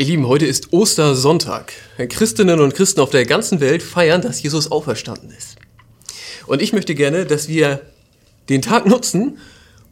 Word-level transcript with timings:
Ihr 0.00 0.06
Lieben, 0.06 0.28
heute 0.28 0.46
ist 0.46 0.72
Ostersonntag. 0.72 1.74
Christinnen 2.08 2.58
und 2.60 2.74
Christen 2.74 3.00
auf 3.00 3.10
der 3.10 3.26
ganzen 3.26 3.60
Welt 3.60 3.82
feiern, 3.82 4.22
dass 4.22 4.42
Jesus 4.42 4.72
auferstanden 4.72 5.30
ist. 5.30 5.56
Und 6.46 6.62
ich 6.62 6.72
möchte 6.72 6.94
gerne, 6.94 7.26
dass 7.26 7.48
wir 7.48 7.82
den 8.48 8.62
Tag 8.62 8.86
nutzen, 8.86 9.36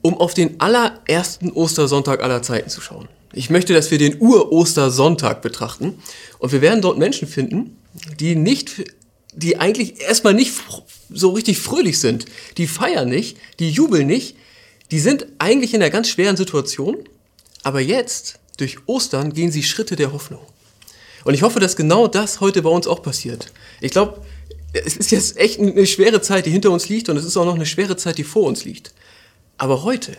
um 0.01 0.19
auf 0.19 0.33
den 0.33 0.61
allerersten 0.63 1.53
Ostersonntag 1.53 2.23
aller 2.23 2.41
Zeiten 2.41 2.71
zu 2.71 2.81
schauen. 2.81 3.07
Ich 3.35 3.51
möchte, 3.51 3.75
dass 3.75 3.91
wir 3.91 3.99
den 3.99 4.19
Ur-Ostersonntag 4.19 5.43
betrachten 5.43 5.99
und 6.39 6.53
wir 6.53 6.63
werden 6.63 6.81
dort 6.81 6.97
Menschen 6.97 7.29
finden, 7.29 7.77
die 8.19 8.35
nicht, 8.35 8.95
die 9.35 9.59
eigentlich 9.59 10.01
erstmal 10.01 10.33
nicht 10.33 10.55
so 11.11 11.33
richtig 11.33 11.59
fröhlich 11.59 12.01
sind. 12.01 12.25
Die 12.57 12.67
feiern 12.67 13.11
nicht, 13.11 13.37
die 13.59 13.69
jubeln 13.69 14.07
nicht, 14.07 14.37
die 14.91 15.01
sind 15.01 15.27
eigentlich 15.39 15.75
in 15.75 15.83
einer 15.83 15.91
ganz 15.91 16.09
schweren 16.09 16.39
Situation, 16.39 16.97
aber 17.63 17.81
jetzt 17.81 18.39
durch 18.59 18.77
Ostern 18.87 19.33
gehen 19.33 19.51
sie 19.51 19.63
Schritte 19.63 19.97
der 19.97 20.13
Hoffnung. 20.13 20.43
Und 21.25 21.35
ich 21.35 21.43
hoffe, 21.43 21.61
dass 21.61 21.77
genau 21.77 22.07
das 22.07 22.41
heute 22.41 22.63
bei 22.63 22.71
uns 22.71 22.87
auch 22.87 23.03
passiert. 23.03 23.53
Ich 23.81 23.93
glaube, 23.93 24.23
es 24.73 24.97
ist 24.97 25.11
jetzt 25.11 25.37
echt 25.39 25.59
eine 25.59 25.87
schwere 25.87 26.21
Zeit, 26.21 26.47
die 26.47 26.51
hinter 26.51 26.71
uns 26.71 26.89
liegt 26.89 27.09
und 27.09 27.17
es 27.17 27.25
ist 27.25 27.37
auch 27.37 27.45
noch 27.45 27.55
eine 27.55 27.67
schwere 27.67 27.97
Zeit, 27.97 28.19
die 28.19 28.25
vor 28.25 28.45
uns 28.45 28.65
liegt. 28.65 28.93
Aber 29.57 29.83
heute, 29.83 30.17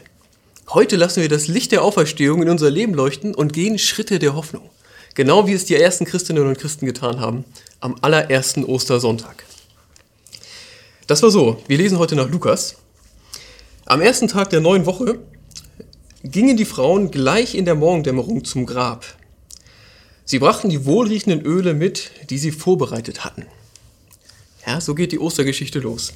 heute 0.69 0.95
lassen 0.95 1.21
wir 1.21 1.29
das 1.29 1.47
Licht 1.47 1.71
der 1.71 1.83
Auferstehung 1.83 2.41
in 2.41 2.49
unser 2.49 2.69
Leben 2.69 2.93
leuchten 2.93 3.35
und 3.35 3.53
gehen 3.53 3.77
Schritte 3.77 4.19
der 4.19 4.35
Hoffnung. 4.35 4.69
Genau 5.15 5.47
wie 5.47 5.53
es 5.53 5.65
die 5.65 5.75
ersten 5.75 6.05
Christinnen 6.05 6.47
und 6.47 6.57
Christen 6.57 6.85
getan 6.85 7.19
haben 7.19 7.45
am 7.79 7.95
allerersten 8.01 8.65
Ostersonntag. 8.65 9.43
Das 11.07 11.23
war 11.23 11.31
so. 11.31 11.61
Wir 11.67 11.77
lesen 11.77 11.97
heute 11.97 12.15
nach 12.15 12.29
Lukas. 12.29 12.75
Am 13.85 14.01
ersten 14.01 14.27
Tag 14.27 14.49
der 14.51 14.61
neuen 14.61 14.85
Woche 14.85 15.19
gingen 16.23 16.57
die 16.57 16.65
Frauen 16.65 17.11
gleich 17.11 17.55
in 17.55 17.65
der 17.65 17.75
Morgendämmerung 17.75 18.43
zum 18.43 18.65
Grab. 18.65 19.05
Sie 20.25 20.39
brachten 20.39 20.69
die 20.69 20.85
wohlriechenden 20.85 21.41
Öle 21.41 21.73
mit, 21.73 22.11
die 22.29 22.37
sie 22.37 22.51
vorbereitet 22.51 23.23
hatten. 23.23 23.45
Ja, 24.67 24.81
so 24.81 24.93
geht 24.95 25.11
die 25.11 25.19
Ostergeschichte 25.19 25.79
los. 25.79 26.13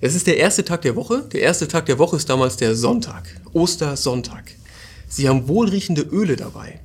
Es 0.00 0.14
ist 0.14 0.26
der 0.26 0.36
erste 0.36 0.64
Tag 0.64 0.82
der 0.82 0.96
Woche. 0.96 1.24
Der 1.32 1.40
erste 1.40 1.66
Tag 1.68 1.86
der 1.86 1.98
Woche 1.98 2.16
ist 2.16 2.28
damals 2.28 2.56
der 2.56 2.74
Sonntag, 2.74 3.28
Ostersonntag. 3.52 4.52
Sie 5.08 5.28
haben 5.28 5.48
wohlriechende 5.48 6.02
Öle 6.02 6.36
dabei. 6.36 6.80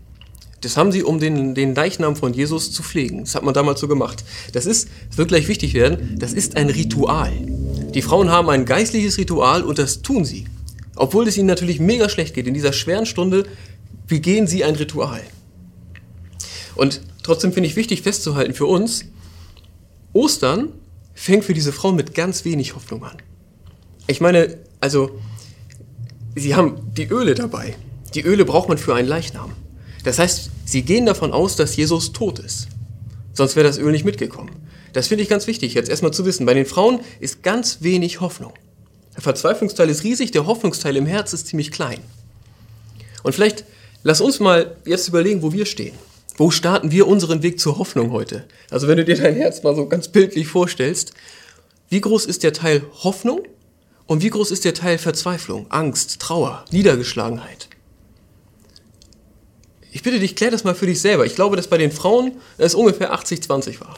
Das 0.62 0.78
haben 0.78 0.94
sie, 0.94 1.04
um 1.04 1.20
den, 1.20 1.56
den 1.56 1.76
Leichnam 1.76 2.16
von 2.16 2.34
Jesus 2.34 2.72
zu 2.72 2.84
pflegen. 2.84 3.26
Das 3.26 3.36
hat 3.36 3.44
man 3.44 3.54
damals 3.54 3.81
so 3.81 3.88
gemacht. 3.88 4.24
Das 4.54 4.66
ist, 4.66 4.88
das 5.09 5.18
wird 5.18 5.28
gleich 5.28 5.50
wichtig 5.50 5.74
werden, 5.74 6.18
das 6.18 6.31
ist 6.31 6.56
ein 6.56 6.70
Ritual. 6.70 7.34
Die 7.94 8.02
Frauen 8.02 8.30
haben 8.30 8.50
ein 8.50 8.66
geistliches 8.66 9.18
Ritual 9.18 9.64
und 9.64 9.78
das 9.78 10.02
tun 10.02 10.24
sie. 10.24 10.46
Obwohl 10.96 11.28
es 11.28 11.38
ihnen 11.38 11.48
natürlich 11.48 11.80
mega 11.80 12.10
schlecht 12.10 12.34
geht, 12.34 12.48
in 12.48 12.54
dieser 12.54 12.74
schweren 12.74 13.06
Stunde 13.06 13.46
begehen 14.08 14.48
sie 14.48 14.64
ein 14.64 14.76
Ritual. 14.76 15.22
Und 16.76 17.02
trotzdem 17.24 17.54
finde 17.54 17.70
ich 17.70 17.76
wichtig 17.76 18.02
festzuhalten 18.02 18.54
für 18.54 18.66
uns, 18.66 19.06
Ostern 20.14 20.70
fängt 21.14 21.44
für 21.44 21.54
diese 21.54 21.72
Frauen 21.72 21.96
mit 21.96 22.14
ganz 22.14 22.46
wenig 22.46 22.76
Hoffnung 22.76 23.04
an. 23.04 23.18
Ich 24.08 24.22
meine, 24.22 24.58
also, 24.80 25.20
sie 26.36 26.56
haben 26.56 26.94
die 26.96 27.06
Öle 27.06 27.36
dabei. 27.36 27.76
Die 28.14 28.22
Öle 28.22 28.46
braucht 28.46 28.70
man 28.70 28.78
für 28.78 28.94
einen 28.94 29.08
Leichnam. 29.08 29.54
Das 30.04 30.20
heißt, 30.20 30.52
sie 30.66 30.84
gehen 30.84 31.06
davon 31.06 31.32
aus, 31.32 31.56
dass 31.56 31.76
Jesus 31.76 32.12
tot 32.12 32.40
ist. 32.40 32.68
Sonst 33.34 33.56
wäre 33.56 33.66
das 33.66 33.80
Öl 33.80 33.92
nicht 33.92 34.06
mitgekommen. 34.06 34.52
Das 34.92 35.08
finde 35.08 35.24
ich 35.24 35.30
ganz 35.30 35.48
wichtig, 35.48 35.74
jetzt 35.74 35.90
erstmal 35.90 36.14
zu 36.14 36.26
wissen. 36.26 36.46
Bei 36.46 36.54
den 36.54 36.68
Frauen 36.68 37.00
ist 37.20 37.42
ganz 37.42 37.80
wenig 37.82 38.22
Hoffnung. 38.22 38.54
Der 39.16 39.22
Verzweiflungsteil 39.22 39.89
ist 39.89 40.03
riesig, 40.03 40.31
der 40.31 40.45
Hoffnungsteil 40.45 40.95
im 40.97 41.06
Herz 41.06 41.33
ist 41.33 41.47
ziemlich 41.47 41.72
klein. 41.72 42.00
Und 43.22 43.33
vielleicht 43.33 43.66
lass 44.03 44.22
uns 44.22 44.39
mal 44.39 44.75
jetzt 44.86 45.08
überlegen, 45.08 45.42
wo 45.42 45.53
wir 45.53 45.66
stehen. 45.66 45.95
Wo 46.36 46.50
starten 46.50 46.92
wir 46.92 47.08
unseren 47.08 47.44
Weg 47.44 47.59
zur 47.59 47.78
Hoffnung 47.78 48.11
heute? 48.11 48.45
Also 48.72 48.88
wenn 48.88 48.97
du 48.97 49.06
dir 49.06 49.16
dein 49.16 49.36
Herz 49.36 49.61
mal 49.61 49.75
so 49.75 49.88
ganz 49.88 50.08
bildlich 50.08 50.47
vorstellst, 50.47 51.14
wie 51.89 52.02
groß 52.02 52.25
ist 52.25 52.41
der 52.41 52.53
Teil 52.53 52.84
Hoffnung 53.03 53.44
und 54.07 54.23
wie 54.23 54.29
groß 54.29 54.50
ist 54.50 54.66
der 54.66 54.73
Teil 54.73 54.97
Verzweiflung, 54.97 55.68
Angst, 55.69 56.19
Trauer, 56.19 56.66
Niedergeschlagenheit? 56.72 57.69
Ich 59.91 60.02
bitte 60.02 60.19
dich, 60.19 60.35
klär 60.35 60.50
das 60.50 60.63
mal 60.63 60.73
für 60.73 60.88
dich 60.88 61.00
selber. 61.00 61.23
Ich 61.28 61.35
glaube, 61.35 61.56
dass 61.56 61.68
bei 61.68 61.78
den 61.78 61.91
Frauen 61.91 62.31
es 62.57 62.73
ungefähr 62.73 63.13
80-20 63.13 63.79
war. 63.79 63.96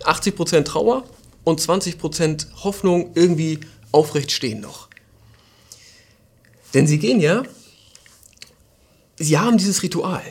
80% 0.00 0.64
Trauer 0.64 1.04
und 1.44 1.60
20% 1.60 2.64
Hoffnung, 2.64 3.12
irgendwie 3.14 3.60
aufrecht 3.96 4.30
stehen 4.30 4.60
noch. 4.60 4.88
Denn 6.74 6.86
sie 6.86 6.98
gehen 6.98 7.20
ja, 7.20 7.42
sie 9.16 9.38
haben 9.38 9.56
dieses 9.56 9.82
Ritual. 9.82 10.22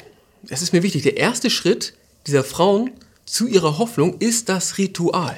Es 0.47 0.61
ist 0.61 0.73
mir 0.73 0.83
wichtig, 0.83 1.01
der 1.01 1.17
erste 1.17 1.49
Schritt 1.49 1.95
dieser 2.27 2.43
Frauen 2.43 2.91
zu 3.25 3.47
ihrer 3.47 3.79
Hoffnung 3.79 4.19
ist 4.19 4.49
das 4.49 4.77
Ritual. 4.77 5.35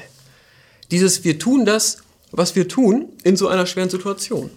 Dieses 0.91 1.23
wir 1.23 1.39
tun 1.39 1.65
das, 1.65 1.99
was 2.31 2.55
wir 2.55 2.67
tun 2.67 3.09
in 3.23 3.37
so 3.37 3.47
einer 3.47 3.65
schweren 3.65 3.89
Situation. 3.89 4.49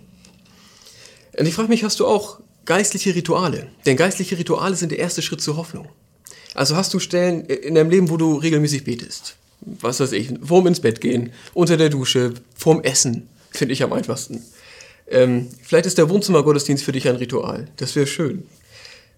Und 1.38 1.47
ich 1.47 1.54
frage 1.54 1.69
mich, 1.69 1.84
hast 1.84 2.00
du 2.00 2.06
auch 2.06 2.41
geistliche 2.64 3.14
Rituale? 3.14 3.69
Denn 3.86 3.97
geistliche 3.97 4.36
Rituale 4.36 4.75
sind 4.75 4.91
der 4.91 4.98
erste 4.98 5.22
Schritt 5.22 5.41
zur 5.41 5.56
Hoffnung. 5.56 5.88
Also 6.54 6.75
hast 6.75 6.92
du 6.92 6.98
Stellen 6.98 7.44
in 7.47 7.76
deinem 7.76 7.91
Leben, 7.91 8.10
wo 8.10 8.16
du 8.16 8.34
regelmäßig 8.34 8.82
betest. 8.82 9.36
Was 9.60 10.00
weiß 10.00 10.12
ich, 10.12 10.32
vorm 10.42 10.66
ins 10.66 10.80
Bett 10.80 11.00
gehen, 11.00 11.32
unter 11.54 11.76
der 11.76 11.91
Dusche, 11.91 12.34
vorm 12.56 12.82
Essen, 12.82 13.28
Finde 13.50 13.72
ich 13.72 13.82
am 13.82 13.92
einfachsten. 13.92 14.42
Ähm, 15.08 15.48
vielleicht 15.62 15.86
ist 15.86 15.98
der 15.98 16.08
Wohnzimmergottesdienst 16.08 16.84
für 16.84 16.92
dich 16.92 17.08
ein 17.08 17.16
Ritual. 17.16 17.66
Das 17.76 17.96
wäre 17.96 18.06
schön. 18.06 18.46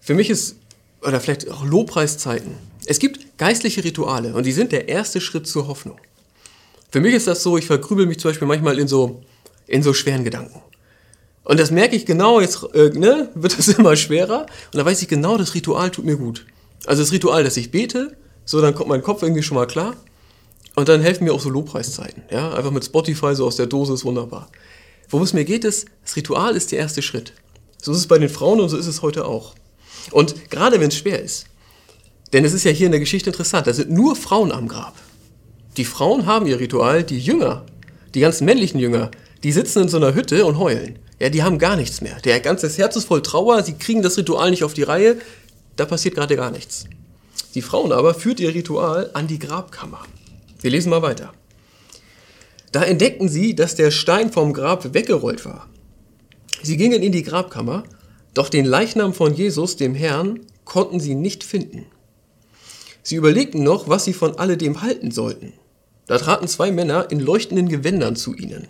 Für 0.01 0.15
mich 0.15 0.29
ist, 0.29 0.55
oder 1.01 1.19
vielleicht 1.19 1.49
auch 1.49 1.65
Lobpreiszeiten. 1.65 2.53
Es 2.85 2.99
gibt 2.99 3.37
geistliche 3.37 3.83
Rituale 3.83 4.33
und 4.33 4.45
die 4.45 4.51
sind 4.51 4.71
der 4.71 4.89
erste 4.89 5.21
Schritt 5.21 5.47
zur 5.47 5.67
Hoffnung. 5.67 5.97
Für 6.91 6.99
mich 6.99 7.13
ist 7.13 7.27
das 7.27 7.43
so, 7.43 7.57
ich 7.57 7.65
verkrübel 7.65 8.05
mich 8.05 8.19
zum 8.19 8.29
Beispiel 8.29 8.47
manchmal 8.47 8.79
in 8.79 8.87
so, 8.87 9.21
in 9.67 9.81
so 9.81 9.93
schweren 9.93 10.23
Gedanken. 10.23 10.61
Und 11.43 11.59
das 11.59 11.71
merke 11.71 11.95
ich 11.95 12.05
genau, 12.05 12.39
jetzt 12.39 12.63
äh, 12.73 12.89
ne, 12.89 13.29
wird 13.35 13.57
das 13.57 13.67
immer 13.79 13.95
schwerer. 13.95 14.45
Und 14.71 14.77
da 14.77 14.85
weiß 14.85 15.01
ich 15.01 15.07
genau, 15.07 15.37
das 15.37 15.55
Ritual 15.55 15.91
tut 15.91 16.05
mir 16.05 16.17
gut. 16.17 16.45
Also 16.85 17.01
das 17.01 17.11
Ritual, 17.11 17.43
dass 17.43 17.57
ich 17.57 17.71
bete, 17.71 18.15
so 18.45 18.61
dann 18.61 18.75
kommt 18.75 18.89
mein 18.89 19.01
Kopf 19.01 19.23
irgendwie 19.23 19.43
schon 19.43 19.55
mal 19.55 19.67
klar. 19.67 19.95
Und 20.75 20.89
dann 20.89 21.01
helfen 21.01 21.25
mir 21.25 21.33
auch 21.33 21.39
so 21.39 21.49
Lobpreiszeiten. 21.49 22.23
Ja? 22.31 22.53
Einfach 22.53 22.71
mit 22.71 22.85
Spotify 22.85 23.35
so 23.35 23.45
aus 23.45 23.57
der 23.57 23.67
Dose 23.67 23.93
ist 23.93 24.05
wunderbar. 24.05 24.49
Worum 25.09 25.23
es 25.23 25.33
mir 25.33 25.45
geht, 25.45 25.65
ist, 25.65 25.87
das 26.03 26.15
Ritual 26.15 26.55
ist 26.55 26.71
der 26.71 26.79
erste 26.79 27.01
Schritt. 27.01 27.33
So 27.81 27.91
ist 27.91 27.99
es 27.99 28.07
bei 28.07 28.17
den 28.17 28.29
Frauen 28.29 28.59
und 28.59 28.69
so 28.69 28.77
ist 28.77 28.87
es 28.87 29.01
heute 29.01 29.25
auch. 29.25 29.53
Und 30.11 30.49
gerade 30.49 30.79
wenn 30.79 30.87
es 30.87 30.97
schwer 30.97 31.21
ist, 31.21 31.45
denn 32.31 32.45
es 32.45 32.53
ist 32.53 32.63
ja 32.63 32.71
hier 32.71 32.87
in 32.87 32.91
der 32.91 32.99
Geschichte 32.99 33.29
interessant, 33.29 33.67
da 33.67 33.73
sind 33.73 33.91
nur 33.91 34.15
Frauen 34.15 34.51
am 34.51 34.67
Grab. 34.67 34.95
Die 35.77 35.85
Frauen 35.85 36.25
haben 36.25 36.47
ihr 36.47 36.59
Ritual, 36.59 37.03
die 37.03 37.19
Jünger, 37.19 37.65
die 38.15 38.21
ganzen 38.21 38.45
männlichen 38.45 38.79
Jünger, 38.79 39.11
die 39.43 39.51
sitzen 39.51 39.83
in 39.83 39.89
so 39.89 39.97
einer 39.97 40.15
Hütte 40.15 40.45
und 40.45 40.57
heulen. 40.57 40.97
Ja, 41.19 41.29
die 41.29 41.43
haben 41.43 41.59
gar 41.59 41.75
nichts 41.75 42.01
mehr. 42.01 42.19
Der 42.21 42.39
ganze 42.39 42.69
Herz 42.69 42.95
ist 42.95 43.05
voll 43.05 43.21
Trauer, 43.21 43.61
sie 43.63 43.73
kriegen 43.73 44.01
das 44.01 44.17
Ritual 44.17 44.49
nicht 44.49 44.63
auf 44.63 44.73
die 44.73 44.83
Reihe, 44.83 45.17
da 45.75 45.85
passiert 45.85 46.15
gerade 46.15 46.35
gar 46.35 46.51
nichts. 46.51 46.85
Die 47.53 47.61
Frauen 47.61 47.91
aber 47.91 48.13
führt 48.13 48.39
ihr 48.39 48.53
Ritual 48.53 49.11
an 49.13 49.27
die 49.27 49.39
Grabkammer. 49.39 49.99
Wir 50.63 50.71
lesen 50.71 50.91
mal 50.91 51.01
weiter. 51.01 51.33
Da 52.71 52.83
entdeckten 52.83 53.27
sie, 53.27 53.53
dass 53.53 53.75
der 53.75 53.91
Stein 53.91 54.31
vom 54.31 54.53
Grab 54.53 54.93
weggerollt 54.93 55.43
war. 55.43 55.67
Sie 56.61 56.77
gingen 56.77 57.03
in 57.03 57.11
die 57.11 57.23
Grabkammer, 57.23 57.83
doch 58.33 58.47
den 58.47 58.63
Leichnam 58.63 59.13
von 59.13 59.33
Jesus, 59.33 59.75
dem 59.75 59.93
Herrn, 59.93 60.39
konnten 60.63 61.01
sie 61.01 61.15
nicht 61.15 61.43
finden. 61.43 61.85
Sie 63.03 63.15
überlegten 63.15 63.61
noch, 63.61 63.89
was 63.89 64.05
sie 64.05 64.13
von 64.13 64.39
alledem 64.39 64.81
halten 64.81 65.11
sollten. 65.11 65.51
Da 66.07 66.17
traten 66.17 66.47
zwei 66.47 66.71
Männer 66.71 67.11
in 67.11 67.19
leuchtenden 67.19 67.67
Gewändern 67.67 68.15
zu 68.15 68.33
ihnen. 68.33 68.69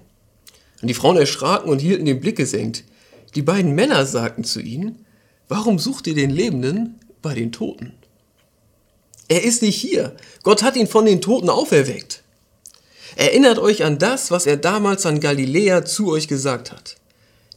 Und 0.81 0.87
die 0.87 0.95
Frauen 0.95 1.17
erschraken 1.17 1.69
und 1.69 1.77
hielten 1.77 2.05
den 2.05 2.19
Blick 2.19 2.37
gesenkt. 2.37 2.85
Die 3.35 3.43
beiden 3.43 3.75
Männer 3.75 4.07
sagten 4.07 4.43
zu 4.43 4.61
ihnen, 4.61 5.05
warum 5.47 5.77
sucht 5.77 6.07
ihr 6.07 6.15
den 6.15 6.31
Lebenden 6.31 6.99
bei 7.21 7.35
den 7.35 7.51
Toten? 7.51 7.93
Er 9.33 9.43
ist 9.43 9.63
nicht 9.63 9.81
hier. 9.81 10.15
Gott 10.43 10.61
hat 10.61 10.75
ihn 10.75 10.85
von 10.85 11.05
den 11.07 11.19
Toten 11.19 11.49
auferweckt. 11.49 12.21
Erinnert 13.15 13.57
euch 13.57 13.83
an 13.83 13.97
das, 13.97 14.29
was 14.29 14.45
er 14.45 14.57
damals 14.57 15.07
an 15.07 15.19
Galiläa 15.19 15.85
zu 15.85 16.11
euch 16.11 16.27
gesagt 16.27 16.71
hat. 16.71 16.97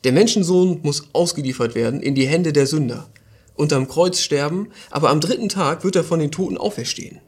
Der 0.02 0.12
Menschensohn 0.12 0.81
muss 0.82 1.08
ausgeliefert 1.12 1.75
werden 1.75 2.00
in 2.00 2.14
die 2.14 2.26
Hände 2.26 2.55
der 2.55 2.67
Sünder 2.67 3.11
und 3.56 3.75
am 3.75 3.88
Kreuz 3.88 4.20
sterben, 4.20 4.70
aber 4.90 5.11
am 5.11 5.20
dritten 5.20 5.50
Tag 5.50 5.84
wird 5.84 5.96
er 5.96 6.05
von 6.05 6.19
den 6.19 6.31
Toten 6.31 6.56
auferstehen. 6.56 7.20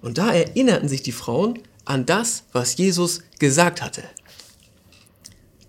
Und 0.00 0.16
da 0.16 0.32
erinnerten 0.32 0.88
sich 0.88 1.02
die 1.02 1.12
Frauen 1.12 1.58
an 1.84 2.06
das, 2.06 2.44
was 2.54 2.78
Jesus 2.78 3.20
gesagt 3.40 3.82
hatte. 3.82 4.04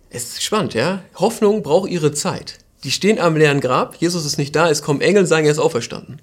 Es 0.09 0.23
ist 0.23 0.43
spannend, 0.43 0.75
ja? 0.75 1.03
Hoffnung 1.15 1.61
braucht 1.61 1.89
ihre 1.89 2.13
Zeit. 2.13 2.59
Die 2.85 2.91
stehen 2.91 3.19
am 3.19 3.35
leeren 3.35 3.59
Grab, 3.59 3.97
Jesus 3.97 4.25
ist 4.25 4.37
nicht 4.37 4.55
da, 4.55 4.69
es 4.69 4.81
kommen 4.81 5.01
Engel 5.01 5.25
sagen, 5.25 5.45
er 5.45 5.51
ist 5.51 5.59
auferstanden. 5.59 6.21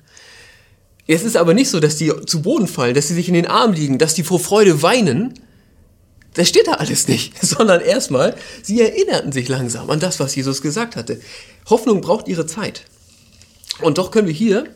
Es 1.06 1.24
ist 1.24 1.36
aber 1.36 1.54
nicht 1.54 1.68
so, 1.68 1.80
dass 1.80 1.96
die 1.96 2.12
zu 2.26 2.42
Boden 2.42 2.68
fallen, 2.68 2.94
dass 2.94 3.08
sie 3.08 3.14
sich 3.14 3.28
in 3.28 3.34
den 3.34 3.46
Arm 3.46 3.72
liegen, 3.72 3.98
dass 3.98 4.14
die 4.14 4.22
vor 4.22 4.38
Freude 4.38 4.82
weinen. 4.82 5.34
Das 6.34 6.48
steht 6.48 6.66
da 6.66 6.74
alles 6.74 7.08
nicht, 7.08 7.34
sondern 7.44 7.80
erstmal, 7.80 8.36
sie 8.62 8.80
erinnerten 8.80 9.32
sich 9.32 9.48
langsam 9.48 9.90
an 9.90 10.00
das, 10.00 10.20
was 10.20 10.34
Jesus 10.34 10.62
gesagt 10.62 10.96
hatte. 10.96 11.20
Hoffnung 11.68 12.00
braucht 12.00 12.28
ihre 12.28 12.46
Zeit. 12.46 12.84
Und 13.80 13.98
doch 13.98 14.10
können 14.10 14.28
wir 14.28 14.34
hier 14.34 14.66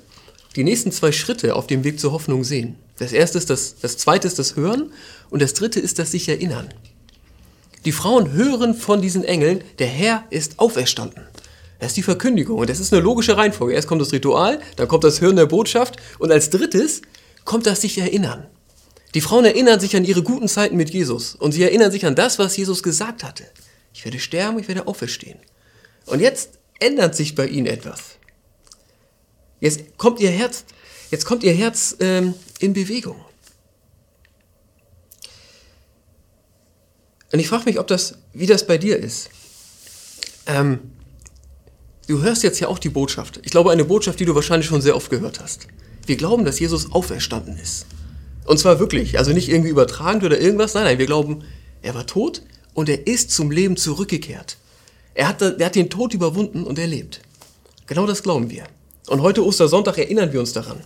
die 0.56 0.64
nächsten 0.64 0.90
zwei 0.90 1.12
Schritte 1.12 1.54
auf 1.54 1.66
dem 1.66 1.84
Weg 1.84 2.00
zur 2.00 2.12
Hoffnung 2.12 2.42
sehen. 2.42 2.76
Das 2.98 3.12
erste 3.12 3.38
ist 3.38 3.50
das, 3.50 3.76
das 3.80 3.98
zweite 3.98 4.26
ist 4.26 4.38
das 4.38 4.56
Hören 4.56 4.92
und 5.30 5.42
das 5.42 5.54
dritte 5.54 5.80
ist 5.80 5.98
das 5.98 6.10
sich 6.10 6.28
erinnern. 6.28 6.72
Die 7.84 7.92
Frauen 7.92 8.32
hören 8.32 8.74
von 8.74 9.00
diesen 9.00 9.22
Engeln, 9.22 9.62
der 9.78 9.86
Herr 9.86 10.24
ist 10.30 10.58
auferstanden. 10.58 11.22
Das 11.78 11.88
ist 11.88 11.96
die 11.96 12.02
Verkündigung 12.02 12.58
und 12.58 12.70
das 12.70 12.80
ist 12.80 12.92
eine 12.92 13.02
logische 13.02 13.36
Reihenfolge. 13.36 13.74
Erst 13.74 13.88
kommt 13.88 14.00
das 14.00 14.12
Ritual, 14.12 14.60
dann 14.76 14.88
kommt 14.88 15.04
das 15.04 15.20
Hören 15.20 15.36
der 15.36 15.46
Botschaft 15.46 15.96
und 16.18 16.32
als 16.32 16.50
drittes 16.50 17.02
kommt 17.44 17.66
das 17.66 17.82
sich 17.82 17.98
erinnern. 17.98 18.46
Die 19.14 19.20
Frauen 19.20 19.44
erinnern 19.44 19.80
sich 19.80 19.96
an 19.96 20.04
ihre 20.04 20.22
guten 20.22 20.48
Zeiten 20.48 20.76
mit 20.76 20.90
Jesus 20.90 21.34
und 21.34 21.52
sie 21.52 21.62
erinnern 21.62 21.90
sich 21.90 22.06
an 22.06 22.14
das, 22.14 22.38
was 22.38 22.56
Jesus 22.56 22.82
gesagt 22.82 23.24
hatte. 23.24 23.44
Ich 23.92 24.04
werde 24.04 24.18
sterben, 24.18 24.58
ich 24.58 24.68
werde 24.68 24.86
auferstehen. 24.86 25.38
Und 26.06 26.20
jetzt 26.20 26.58
ändert 26.80 27.14
sich 27.14 27.34
bei 27.34 27.46
ihnen 27.46 27.66
etwas. 27.66 28.00
Jetzt 29.60 29.96
kommt 29.96 30.20
ihr 30.20 30.30
Herz, 30.30 30.64
jetzt 31.10 31.24
kommt 31.24 31.42
ihr 31.42 31.52
Herz 31.52 31.96
ähm, 32.00 32.34
in 32.58 32.72
Bewegung. 32.72 33.16
Und 37.32 37.38
ich 37.38 37.48
frage 37.48 37.64
mich, 37.64 37.78
ob 37.78 37.86
das, 37.86 38.18
wie 38.32 38.46
das 38.46 38.66
bei 38.66 38.78
dir 38.78 38.98
ist. 38.98 39.30
Ähm, 40.46 40.92
du 42.06 42.22
hörst 42.22 42.42
jetzt 42.42 42.60
ja 42.60 42.68
auch 42.68 42.78
die 42.78 42.88
Botschaft. 42.88 43.40
Ich 43.42 43.50
glaube, 43.50 43.70
eine 43.70 43.84
Botschaft, 43.84 44.20
die 44.20 44.24
du 44.24 44.34
wahrscheinlich 44.34 44.68
schon 44.68 44.82
sehr 44.82 44.96
oft 44.96 45.10
gehört 45.10 45.40
hast. 45.40 45.66
Wir 46.06 46.16
glauben, 46.16 46.44
dass 46.44 46.60
Jesus 46.60 46.92
auferstanden 46.92 47.58
ist. 47.58 47.86
Und 48.44 48.58
zwar 48.58 48.78
wirklich, 48.78 49.18
also 49.18 49.32
nicht 49.32 49.48
irgendwie 49.48 49.70
übertragend 49.70 50.22
oder 50.24 50.38
irgendwas. 50.38 50.74
Nein, 50.74 50.84
nein, 50.84 50.98
wir 50.98 51.06
glauben, 51.06 51.42
er 51.82 51.94
war 51.94 52.06
tot 52.06 52.42
und 52.74 52.88
er 52.88 53.06
ist 53.06 53.30
zum 53.30 53.50
Leben 53.50 53.76
zurückgekehrt. 53.76 54.56
Er 55.14 55.28
hat, 55.28 55.42
er 55.42 55.66
hat 55.66 55.74
den 55.74 55.90
Tod 55.90 56.14
überwunden 56.14 56.64
und 56.64 56.78
er 56.78 56.86
lebt. 56.86 57.20
Genau 57.86 58.06
das 58.06 58.22
glauben 58.22 58.50
wir. 58.50 58.64
Und 59.08 59.22
heute 59.22 59.44
Ostersonntag 59.44 59.98
erinnern 59.98 60.32
wir 60.32 60.40
uns 60.40 60.52
daran. 60.52 60.80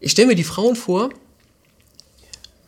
Ich 0.00 0.12
stelle 0.12 0.28
mir 0.28 0.34
die 0.34 0.44
Frauen 0.44 0.76
vor, 0.76 1.10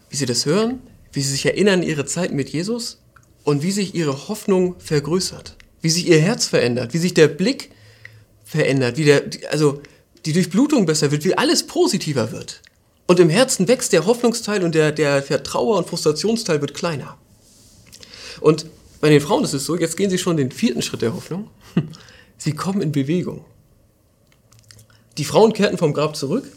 wie 0.08 0.16
sie 0.16 0.26
das 0.26 0.46
hören, 0.46 0.80
wie 1.12 1.20
sie 1.20 1.32
sich 1.32 1.46
erinnern 1.46 1.80
an 1.80 1.86
ihre 1.86 2.06
Zeit 2.06 2.32
mit 2.32 2.48
Jesus 2.48 2.98
und 3.44 3.62
wie 3.62 3.72
sich 3.72 3.94
ihre 3.94 4.28
Hoffnung 4.28 4.76
vergrößert, 4.78 5.56
wie 5.86 5.90
sich 5.90 6.08
ihr 6.08 6.18
Herz 6.20 6.48
verändert, 6.48 6.94
wie 6.94 6.98
sich 6.98 7.14
der 7.14 7.28
Blick 7.28 7.70
verändert, 8.44 8.96
wie 8.96 9.04
der, 9.04 9.22
also 9.52 9.80
die 10.24 10.32
Durchblutung 10.32 10.84
besser 10.84 11.12
wird, 11.12 11.24
wie 11.24 11.38
alles 11.38 11.64
positiver 11.64 12.32
wird. 12.32 12.60
Und 13.06 13.20
im 13.20 13.30
Herzen 13.30 13.68
wächst 13.68 13.92
der 13.92 14.04
Hoffnungsteil 14.04 14.64
und 14.64 14.74
der, 14.74 14.90
der, 14.90 15.20
der 15.20 15.54
und 15.54 15.86
Frustrationsteil 15.86 16.60
wird 16.60 16.74
kleiner. 16.74 17.16
Und 18.40 18.66
bei 19.00 19.10
den 19.10 19.20
Frauen 19.20 19.44
ist 19.44 19.52
es 19.52 19.64
so, 19.64 19.76
jetzt 19.76 19.96
gehen 19.96 20.10
sie 20.10 20.18
schon 20.18 20.36
den 20.36 20.50
vierten 20.50 20.82
Schritt 20.82 21.02
der 21.02 21.14
Hoffnung. 21.14 21.50
Sie 22.36 22.52
kommen 22.52 22.82
in 22.82 22.90
Bewegung. 22.90 23.44
Die 25.18 25.24
Frauen 25.24 25.52
kehrten 25.52 25.78
vom 25.78 25.94
Grab 25.94 26.16
zurück 26.16 26.50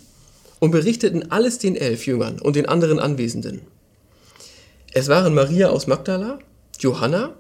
und 0.58 0.72
berichteten 0.72 1.32
alles 1.32 1.60
den 1.60 1.76
elf 1.76 2.08
Jüngern 2.08 2.40
und 2.42 2.56
den 2.56 2.66
anderen 2.66 3.00
Anwesenden. 3.00 3.62
Es 4.92 5.08
waren 5.08 5.36
Maria 5.36 5.70
aus 5.70 5.86
Magdala, 5.86 6.40
Johanna, 6.80 7.36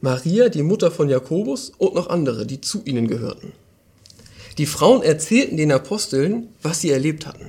Maria, 0.00 0.48
die 0.48 0.62
Mutter 0.62 0.92
von 0.92 1.08
Jakobus 1.08 1.72
und 1.76 1.94
noch 1.94 2.08
andere, 2.08 2.46
die 2.46 2.60
zu 2.60 2.82
ihnen 2.84 3.08
gehörten. 3.08 3.52
Die 4.56 4.66
Frauen 4.66 5.02
erzählten 5.02 5.56
den 5.56 5.72
Aposteln, 5.72 6.48
was 6.62 6.80
sie 6.80 6.90
erlebt 6.90 7.26
hatten. 7.26 7.48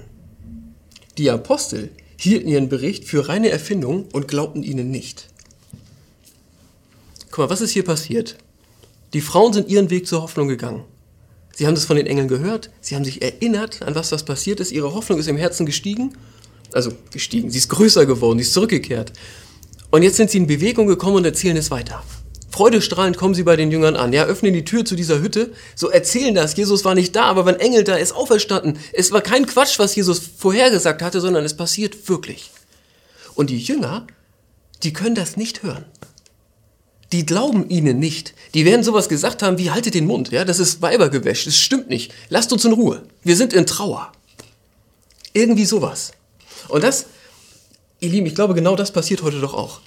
Die 1.20 1.30
Apostel 1.30 1.90
hielten 2.18 2.48
ihren 2.48 2.68
Bericht 2.68 3.06
für 3.06 3.30
reine 3.30 3.50
Erfindung 3.50 4.06
und 4.14 4.28
glaubten 4.28 4.64
ihnen 4.64 4.90
nicht. 4.90 5.28
Guck 7.30 7.38
mal, 7.38 7.50
was 7.50 7.62
ist 7.62 7.72
hier 7.72 7.84
passiert? 7.84 8.36
Die 9.14 9.22
Frauen 9.22 9.54
sind 9.54 9.70
ihren 9.70 9.92
Weg 9.92 10.08
zur 10.08 10.24
Hoffnung 10.24 10.48
gegangen. 10.48 10.84
Sie 11.56 11.68
haben 11.68 11.76
das 11.76 11.86
von 11.86 11.98
den 11.98 12.08
Engeln 12.08 12.28
gehört, 12.28 12.72
sie 12.82 12.96
haben 12.96 13.06
sich 13.06 13.22
erinnert 13.22 13.84
an 13.84 13.94
was, 13.94 14.12
was 14.12 14.24
passiert 14.24 14.60
ist, 14.60 14.72
ihre 14.72 14.94
Hoffnung 14.94 15.20
ist 15.20 15.28
im 15.28 15.38
Herzen 15.38 15.66
gestiegen, 15.66 16.14
also 16.72 16.92
gestiegen, 17.12 17.52
sie 17.52 17.58
ist 17.58 17.70
größer 17.70 18.06
geworden, 18.06 18.40
sie 18.40 18.46
ist 18.46 18.54
zurückgekehrt. 18.54 19.14
Und 19.92 20.04
jetzt 20.04 20.18
sind 20.18 20.32
sie 20.32 20.38
in 20.38 20.48
Bewegung 20.48 20.88
gekommen 20.88 21.18
und 21.18 21.26
erzählen 21.26 21.58
es 21.58 21.70
weiter. 21.70 22.04
Freudestrahlend 22.60 23.16
kommen 23.16 23.36
sie 23.36 23.44
bei 23.44 23.56
den 23.56 23.72
Jüngern 23.72 23.96
an, 23.96 24.12
ja, 24.12 24.26
öffnen 24.26 24.52
die 24.52 24.66
Tür 24.66 24.84
zu 24.84 24.98
dieser 24.98 25.22
Hütte, 25.22 25.54
so 25.76 25.88
erzählen 25.88 26.36
das, 26.36 26.58
Jesus 26.58 26.84
war 26.84 26.94
nicht 26.94 27.16
da, 27.16 27.24
aber 27.24 27.46
wenn 27.46 27.56
Engel 27.56 27.86
da 27.86 27.96
ist, 27.96 28.12
auferstanden. 28.12 28.78
Es 28.92 29.14
war 29.14 29.22
kein 29.22 29.46
Quatsch, 29.46 29.80
was 29.80 29.96
Jesus 29.96 30.20
vorhergesagt 30.20 31.02
hatte, 31.02 31.22
sondern 31.22 31.46
es 31.46 31.56
passiert 31.56 32.10
wirklich. 32.10 32.52
Und 33.34 33.50
die 33.50 33.60
Jünger, 33.60 34.08
die 34.84 34.92
können 34.92 35.16
das 35.16 35.38
nicht 35.38 35.64
hören 35.64 35.86
die 37.12 37.26
glauben 37.26 37.68
ihnen 37.70 37.98
nicht. 37.98 38.36
Die 38.54 38.66
werden 38.66 38.84
sowas 38.84 39.10
gesagt 39.10 39.42
haben 39.42 39.58
wie, 39.58 39.72
haltet 39.72 39.96
den 39.96 40.06
Mund, 40.06 40.30
ja, 40.30 40.46
das 40.46 40.60
ist 40.60 40.84
Weibergewäsch, 40.84 41.46
das 41.46 41.56
stimmt 41.56 41.90
nicht. 41.90 42.14
Lasst 42.30 42.54
uns 42.54 42.66
in 42.66 42.74
Ruhe. 42.74 43.02
Wir 43.24 43.36
sind 43.36 43.52
in 43.52 43.66
Trauer. 43.66 44.12
Irgendwie 45.34 45.66
sowas. 45.66 46.12
Und 46.68 46.84
das, 46.84 47.08
ihr 48.00 48.10
Lieben, 48.10 48.28
ich 48.28 48.36
glaube, 48.36 48.54
genau 48.54 48.76
das 48.76 48.92
passiert 48.92 49.24
heute 49.24 49.40
doch 49.40 49.56
auch. 49.56 49.82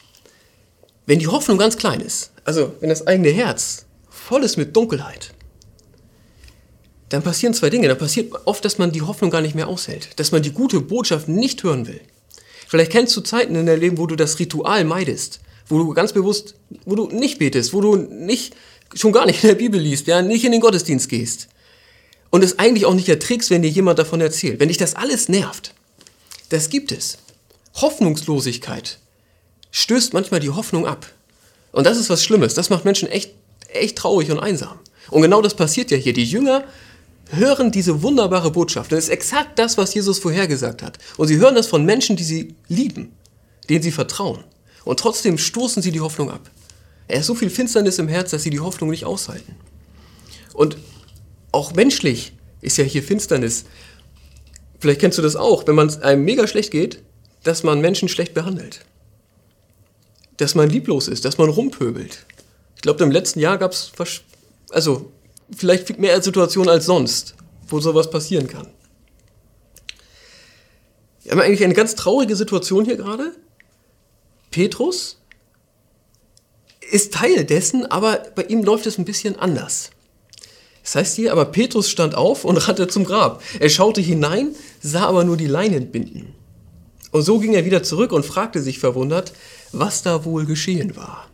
Wenn 1.07 1.19
die 1.19 1.29
Hoffnung 1.29 1.59
ganz 1.59 1.77
klein 1.77 2.01
ist, 2.01 2.31
also 2.45 2.75
wenn 2.81 2.89
das 2.89 3.07
eigene 3.07 3.31
Herz 3.31 3.87
voll 4.09 4.45
ist 4.45 4.57
mit 4.57 4.77
Dunkelheit, 4.77 5.33
dann 7.13 7.23
passieren 7.23 7.55
zwei 7.55 7.69
Dinge. 7.69 7.89
Dann 7.89 7.99
passiert 7.99 8.33
oft, 8.47 8.65
dass 8.65 8.79
man 8.79 8.93
die 8.93 9.03
Hoffnung 9.03 9.31
gar 9.31 9.43
nicht 9.43 9.55
mehr 9.55 9.69
aushält, 9.69 10.19
dass 10.19 10.33
man 10.33 10.43
die 10.43 10.53
gute 10.53 10.81
Botschaft 10.81 11.29
nicht 11.29 11.63
hören 11.63 11.87
will. 11.87 12.01
Vielleicht 12.69 12.91
kennst 12.91 13.15
du 13.17 13.21
Zeiten 13.21 13.55
in 13.55 13.67
deinem 13.67 13.81
Leben, 13.81 13.99
wo 13.99 14.07
du 14.07 14.17
das 14.17 14.39
Ritual 14.39 14.85
meidest, 14.85 15.41
wo 15.69 15.79
du 15.79 15.93
ganz 15.93 16.15
bewusst, 16.15 16.55
wo 16.87 16.95
du 16.95 17.09
nicht 17.09 17.39
betest, 17.39 17.75
wo 17.75 17.83
du 17.83 17.97
nicht, 17.97 18.55
schon 18.95 19.13
gar 19.13 19.27
nicht 19.27 19.45
in 19.45 19.49
der 19.49 19.57
Bibel 19.57 19.79
liest, 19.79 20.07
ja, 20.07 20.23
nicht 20.23 20.45
in 20.45 20.53
den 20.53 20.63
Gottesdienst 20.63 21.11
gehst. 21.11 21.49
Und 22.31 22.43
es 22.43 22.59
eigentlich 22.59 22.87
auch 22.87 22.95
nicht 22.95 23.11
erträgst, 23.11 23.51
wenn 23.51 23.61
dir 23.61 23.69
jemand 23.69 23.99
davon 23.99 24.23
erzählt. 24.23 24.59
Wenn 24.59 24.69
dich 24.69 24.79
das 24.79 24.95
alles 24.95 25.29
nervt, 25.29 25.75
das 26.49 26.71
gibt 26.71 26.93
es. 26.93 27.19
Hoffnungslosigkeit 27.75 28.99
stößt 29.73 30.13
manchmal 30.13 30.39
die 30.39 30.51
Hoffnung 30.51 30.87
ab. 30.87 31.07
Und 31.73 31.87
das 31.87 31.99
ist 31.99 32.11
was 32.11 32.23
Schlimmes. 32.23 32.55
Das 32.55 32.71
macht 32.71 32.85
Menschen 32.85 33.09
echt, 33.09 33.35
echt 33.69 33.99
traurig 33.99 34.31
und 34.31 34.39
einsam. 34.39 34.79
Und 35.11 35.23
genau 35.23 35.43
das 35.43 35.55
passiert 35.55 35.91
ja 35.91 35.97
hier. 35.97 36.13
Die 36.13 36.25
Jünger 36.25 36.65
hören 37.31 37.73
diese 37.73 38.03
wunderbare 38.03 38.51
Botschaft. 38.51 38.93
Das 38.93 39.05
ist 39.05 39.11
exakt 39.11 39.59
das, 39.59 39.79
was 39.79 39.95
Jesus 39.95 40.19
vorhergesagt 40.19 40.83
hat. 40.83 40.99
Und 41.17 41.29
sie 41.29 41.39
hören 41.39 41.55
das 41.55 41.67
von 41.67 41.85
Menschen, 41.85 42.17
die 42.17 42.25
sie 42.25 42.55
lieben, 42.69 43.13
denen 43.69 43.83
sie 43.83 43.91
vertrauen. 43.91 44.45
Und 44.85 45.01
trotzdem 45.01 45.39
stoßen 45.39 45.83
sie 45.83 45.91
die 45.93 46.01
Hoffnung 46.01 46.31
ab. 46.31 46.51
Er 47.09 47.21
ist 47.21 47.27
so 47.27 47.35
viel 47.35 47.51
Finsternis 47.51 47.99
im 47.99 48.09
Herz, 48.09 48.31
dass 48.31 48.43
sie 48.43 48.51
die 48.51 48.61
Hoffnung 48.61 48.91
nicht 48.91 49.05
aushalten. 49.05 49.57
Und 50.53 50.77
auch 51.51 51.75
menschlich 51.75 52.33
ist 52.61 52.77
ja 52.77 52.85
hier 52.85 53.03
Finsternis. 53.03 53.65
Vielleicht 54.79 55.01
kennst 55.01 55.19
du 55.19 55.23
das 55.23 55.37
auch, 55.37 55.67
wenn 55.67 55.75
man 55.75 56.03
einem 56.03 56.25
mega 56.25 56.47
schlecht 56.47 56.71
geht, 56.71 57.03
dass 57.43 57.63
man 57.63 57.81
Menschen 57.81 58.09
schlecht 58.09 58.35
behandelt. 58.35 58.81
Dass 60.43 60.57
man 60.57 60.69
lieblos 60.69 61.07
ist, 61.07 61.25
dass 61.25 61.39
man 61.39 61.49
rumpöbelt. 61.49 62.27
Ich 62.75 62.83
glaube, 62.83 63.05
im 63.05 63.13
letzten 63.13 63.39
Jahr 63.39 63.59
gab 63.59 63.71
es 63.71 63.93
also 64.71 65.13
vielleicht 65.57 66.01
mehr 66.01 66.21
Situationen 66.21 66.69
als 66.69 66.87
sonst, 66.87 67.37
wo 67.69 67.79
sowas 67.79 68.11
passieren 68.11 68.49
kann. 68.49 68.67
Wir 71.23 71.31
haben 71.31 71.41
eigentlich 71.41 71.63
eine 71.63 71.75
ganz 71.75 71.95
traurige 71.95 72.35
Situation 72.35 72.85
hier 72.85 72.97
gerade. 72.97 73.37
Petrus 74.51 75.21
ist 76.91 77.15
Teil 77.15 77.45
dessen, 77.45 77.87
aber 77.87 78.25
bei 78.35 78.43
ihm 78.43 78.65
läuft 78.65 78.87
es 78.87 78.99
ein 78.99 79.05
bisschen 79.05 79.39
anders. 79.39 79.91
Das 80.83 80.97
heißt 80.97 81.15
hier, 81.15 81.31
aber 81.31 81.45
Petrus 81.45 81.89
stand 81.89 82.17
auf 82.17 82.45
und 82.45 82.57
rannte 82.67 82.89
zum 82.89 83.05
Grab. 83.05 83.45
Er 83.61 83.69
schaute 83.69 84.01
hinein, 84.01 84.57
sah 84.83 85.07
aber 85.07 85.23
nur 85.23 85.37
die 85.37 85.47
Leinen 85.47 85.93
binden. 85.93 86.35
Und 87.13 87.23
so 87.23 87.39
ging 87.39 87.55
er 87.55 87.65
wieder 87.65 87.83
zurück 87.83 88.11
und 88.11 88.25
fragte 88.27 88.61
sich 88.61 88.79
verwundert, 88.79 89.33
was 89.71 90.03
da 90.03 90.25
wohl 90.25 90.47
geschehen 90.47 90.97
war. 90.97 91.29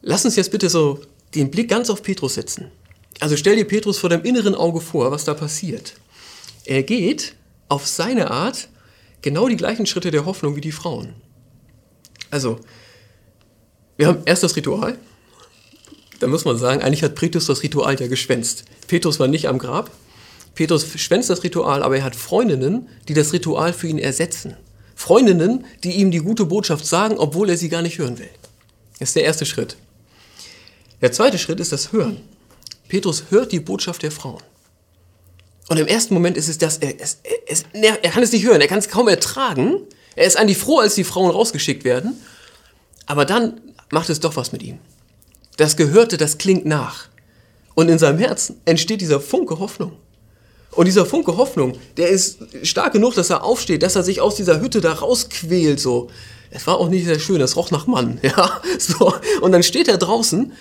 Lass 0.00 0.24
uns 0.24 0.36
jetzt 0.36 0.52
bitte 0.52 0.70
so 0.70 1.00
den 1.34 1.50
Blick 1.50 1.68
ganz 1.68 1.90
auf 1.90 2.02
Petrus 2.02 2.34
setzen. 2.34 2.70
Also 3.20 3.36
stell 3.36 3.56
dir 3.56 3.66
Petrus 3.66 3.98
vor 3.98 4.08
deinem 4.08 4.24
inneren 4.24 4.54
Auge 4.54 4.80
vor, 4.80 5.10
was 5.10 5.24
da 5.24 5.34
passiert. 5.34 5.94
Er 6.64 6.84
geht 6.84 7.34
auf 7.68 7.86
seine 7.86 8.30
Art 8.30 8.68
genau 9.22 9.48
die 9.48 9.56
gleichen 9.56 9.86
Schritte 9.86 10.12
der 10.12 10.24
Hoffnung 10.24 10.54
wie 10.54 10.60
die 10.60 10.72
Frauen. 10.72 11.14
Also, 12.30 12.60
wir 13.96 14.06
haben 14.06 14.22
erst 14.24 14.44
das 14.44 14.54
Ritual. 14.54 14.96
Da 16.20 16.28
muss 16.28 16.44
man 16.44 16.58
sagen, 16.58 16.82
eigentlich 16.82 17.02
hat 17.02 17.16
Petrus 17.16 17.46
das 17.46 17.62
Ritual 17.62 18.00
ja 18.00 18.06
geschwänzt. 18.06 18.64
Petrus 18.86 19.18
war 19.18 19.28
nicht 19.28 19.48
am 19.48 19.58
Grab. 19.58 19.90
Petrus 20.58 20.84
schwänzt 20.96 21.30
das 21.30 21.44
Ritual, 21.44 21.84
aber 21.84 21.98
er 21.98 22.02
hat 22.02 22.16
Freundinnen, 22.16 22.88
die 23.06 23.14
das 23.14 23.32
Ritual 23.32 23.72
für 23.72 23.86
ihn 23.86 24.00
ersetzen. 24.00 24.56
Freundinnen, 24.96 25.64
die 25.84 25.92
ihm 25.92 26.10
die 26.10 26.18
gute 26.18 26.46
Botschaft 26.46 26.84
sagen, 26.84 27.16
obwohl 27.16 27.48
er 27.48 27.56
sie 27.56 27.68
gar 27.68 27.80
nicht 27.80 27.98
hören 27.98 28.18
will. 28.18 28.28
Das 28.98 29.10
ist 29.10 29.14
der 29.14 29.22
erste 29.22 29.46
Schritt. 29.46 29.76
Der 31.00 31.12
zweite 31.12 31.38
Schritt 31.38 31.60
ist 31.60 31.70
das 31.70 31.92
Hören. 31.92 32.22
Petrus 32.88 33.26
hört 33.30 33.52
die 33.52 33.60
Botschaft 33.60 34.02
der 34.02 34.10
Frauen. 34.10 34.42
Und 35.68 35.76
im 35.76 35.86
ersten 35.86 36.12
Moment 36.12 36.36
ist 36.36 36.48
es 36.48 36.58
das, 36.58 36.78
er, 36.78 36.98
er, 36.98 37.06
er, 37.74 38.04
er 38.04 38.10
kann 38.10 38.24
es 38.24 38.32
nicht 38.32 38.44
hören, 38.44 38.60
er 38.60 38.66
kann 38.66 38.80
es 38.80 38.88
kaum 38.88 39.06
ertragen. 39.06 39.82
Er 40.16 40.26
ist 40.26 40.36
eigentlich 40.36 40.58
froh, 40.58 40.80
als 40.80 40.96
die 40.96 41.04
Frauen 41.04 41.30
rausgeschickt 41.30 41.84
werden. 41.84 42.20
Aber 43.06 43.24
dann 43.24 43.60
macht 43.92 44.10
es 44.10 44.18
doch 44.18 44.34
was 44.34 44.50
mit 44.50 44.64
ihm. 44.64 44.80
Das 45.56 45.76
Gehörte, 45.76 46.16
das 46.16 46.36
klingt 46.36 46.66
nach. 46.66 47.06
Und 47.76 47.88
in 47.88 48.00
seinem 48.00 48.18
Herzen 48.18 48.60
entsteht 48.64 49.00
dieser 49.00 49.20
Funke 49.20 49.60
Hoffnung. 49.60 49.92
Und 50.72 50.86
dieser 50.86 51.06
Funke 51.06 51.36
Hoffnung, 51.36 51.78
der 51.96 52.08
ist 52.08 52.38
stark 52.62 52.92
genug, 52.92 53.14
dass 53.14 53.30
er 53.30 53.42
aufsteht, 53.42 53.82
dass 53.82 53.96
er 53.96 54.02
sich 54.02 54.20
aus 54.20 54.36
dieser 54.36 54.60
Hütte 54.60 54.80
da 54.80 54.92
rausquält, 54.92 55.80
so. 55.80 56.08
Es 56.50 56.66
war 56.66 56.78
auch 56.78 56.88
nicht 56.88 57.04
sehr 57.04 57.18
schön, 57.18 57.40
es 57.40 57.56
roch 57.56 57.70
nach 57.70 57.86
Mann, 57.86 58.20
ja, 58.22 58.60
so. 58.78 59.14
Und 59.40 59.52
dann 59.52 59.62
steht 59.62 59.88
er 59.88 59.98
draußen 59.98 60.52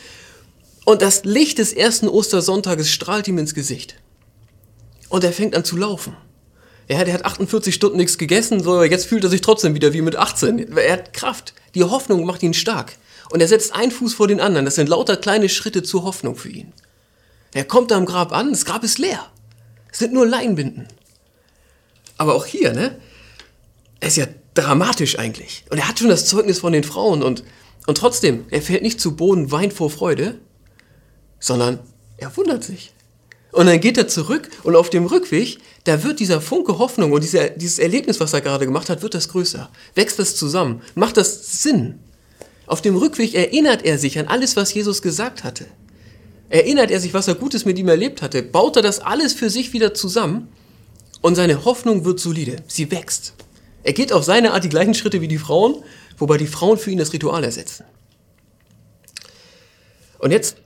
und 0.86 1.02
das 1.02 1.26
Licht 1.26 1.58
des 1.58 1.74
ersten 1.74 2.08
Ostersonntages 2.08 2.90
strahlt 2.90 3.28
ihm 3.28 3.38
ins 3.38 3.54
Gesicht. 3.54 3.96
Und 5.10 5.24
er 5.24 5.34
fängt 5.34 5.56
an 5.56 5.66
zu 5.66 5.78
laufen. 5.78 6.16
Ja, 6.90 7.04
der 7.04 7.14
hat 7.14 7.26
48 7.26 7.76
Stunden 7.76 7.98
nichts 7.98 8.18
gegessen, 8.18 8.64
so, 8.64 8.76
aber 8.76 8.90
jetzt 8.90 9.06
fühlt 9.06 9.26
er 9.26 9.30
sich 9.30 9.42
trotzdem 9.42 9.76
wieder 9.76 9.92
wie 9.92 10.02
mit 10.02 10.16
18. 10.16 10.78
Er 10.78 10.94
hat 10.94 11.12
Kraft. 11.14 11.54
Die 11.76 11.84
Hoffnung 11.84 12.26
macht 12.26 12.42
ihn 12.44 12.54
stark. 12.54 12.94
Und 13.30 13.42
er 13.42 13.50
setzt 13.50 13.76
einen 13.76 13.92
Fuß 13.92 14.14
vor 14.14 14.30
den 14.30 14.40
anderen. 14.40 14.64
Das 14.64 14.76
sind 14.76 14.88
lauter 14.88 15.18
kleine 15.18 15.50
Schritte 15.50 15.84
zur 15.84 16.04
Hoffnung 16.04 16.38
für 16.38 16.50
ihn. 16.50 16.72
Er 17.54 17.66
kommt 17.66 17.92
am 17.92 18.06
Grab 18.06 18.32
an, 18.32 18.52
das 18.52 18.64
Grab 18.64 18.84
ist 18.84 18.98
leer. 18.98 19.26
Sind 19.98 20.14
nur 20.14 20.28
Leinbinden. 20.28 20.88
Aber 22.20 22.36
auch 22.36 22.46
hier, 22.46 22.72
ne? 22.72 23.00
Er 24.00 24.10
ist 24.10 24.18
ja 24.18 24.28
dramatisch 24.54 25.18
eigentlich. 25.18 25.64
Und 25.72 25.80
er 25.80 25.88
hat 25.88 25.98
schon 25.98 26.10
das 26.10 26.28
Zeugnis 26.28 26.60
von 26.60 26.72
den 26.72 26.84
Frauen 26.84 27.24
und, 27.24 27.44
und 27.88 27.98
trotzdem, 27.98 28.46
er 28.52 28.62
fällt 28.62 28.84
nicht 28.84 29.02
zu 29.02 29.16
Boden, 29.16 29.50
weint 29.50 29.74
vor 29.74 29.90
Freude, 29.90 30.40
sondern 31.40 31.80
er 32.18 32.38
wundert 32.38 32.64
sich. 32.64 32.94
Und 33.52 33.66
dann 33.66 33.80
geht 33.80 33.98
er 33.98 34.08
zurück 34.08 34.52
und 34.62 34.76
auf 34.76 34.92
dem 34.92 35.08
Rückweg, 35.08 35.58
da 35.86 36.04
wird 36.04 36.20
dieser 36.20 36.42
Funke 36.42 36.78
Hoffnung 36.78 37.12
und 37.12 37.24
dieser, 37.24 37.50
dieses 37.50 37.80
Erlebnis, 37.80 38.20
was 38.20 38.34
er 38.34 38.42
gerade 38.42 38.68
gemacht 38.68 38.92
hat, 38.92 39.02
wird 39.02 39.16
das 39.16 39.30
größer. 39.30 39.68
Wächst 39.96 40.20
das 40.20 40.36
zusammen, 40.36 40.84
macht 40.94 41.18
das 41.18 41.64
Sinn. 41.64 41.98
Auf 42.68 42.84
dem 42.84 42.96
Rückweg 42.96 43.34
erinnert 43.34 43.84
er 43.84 43.98
sich 43.98 44.20
an 44.20 44.28
alles, 44.28 44.56
was 44.56 44.72
Jesus 44.76 45.02
gesagt 45.02 45.44
hatte. 45.44 45.66
Erinnert 46.50 46.92
er 46.92 47.00
sich, 47.00 47.14
was 47.14 47.28
er 47.28 47.36
Gutes 47.36 47.66
mit 47.66 47.78
ihm 47.78 47.90
erlebt 47.90 48.22
hatte, 48.22 48.42
baut 48.42 48.78
er 48.78 48.82
das 48.82 49.00
alles 49.00 49.34
für 49.34 49.50
sich 49.50 49.74
wieder 49.74 49.94
zusammen 49.94 50.48
und 51.22 51.36
seine 51.36 51.66
Hoffnung 51.66 52.06
wird 52.06 52.20
solide. 52.20 52.58
Sie 52.68 52.90
wächst. 52.92 53.34
Er 53.84 53.94
geht 53.94 54.14
auf 54.14 54.24
seine 54.24 54.54
Art 54.54 54.64
die 54.64 54.70
gleichen 54.70 54.94
Schritte 54.94 55.22
wie 55.22 55.28
die 55.28 55.38
Frauen, 55.38 55.84
wobei 56.18 56.38
die 56.38 56.48
Frauen 56.48 56.78
für 56.78 56.92
ihn 56.92 56.98
das 56.98 57.14
Ritual 57.14 57.44
ersetzen. 57.44 57.86
Und 60.20 60.32
jetzt 60.32 60.58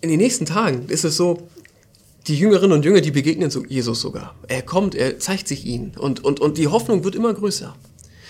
in 0.00 0.08
den 0.08 0.18
nächsten 0.18 0.46
Tagen 0.46 0.88
ist 0.88 1.04
es 1.04 1.16
so, 1.16 1.48
die 2.26 2.36
Jüngerinnen 2.36 2.72
und 2.72 2.84
Jünger, 2.84 3.00
die 3.00 3.10
begegnen 3.10 3.50
Jesus 3.68 4.00
sogar. 4.00 4.34
Er 4.48 4.62
kommt, 4.62 4.94
er 4.94 5.18
zeigt 5.18 5.48
sich 5.48 5.64
ihnen 5.64 5.92
und, 5.98 6.22
und, 6.22 6.40
und 6.40 6.58
die 6.58 6.68
Hoffnung 6.68 7.04
wird 7.04 7.14
immer 7.14 7.32
größer. 7.32 7.74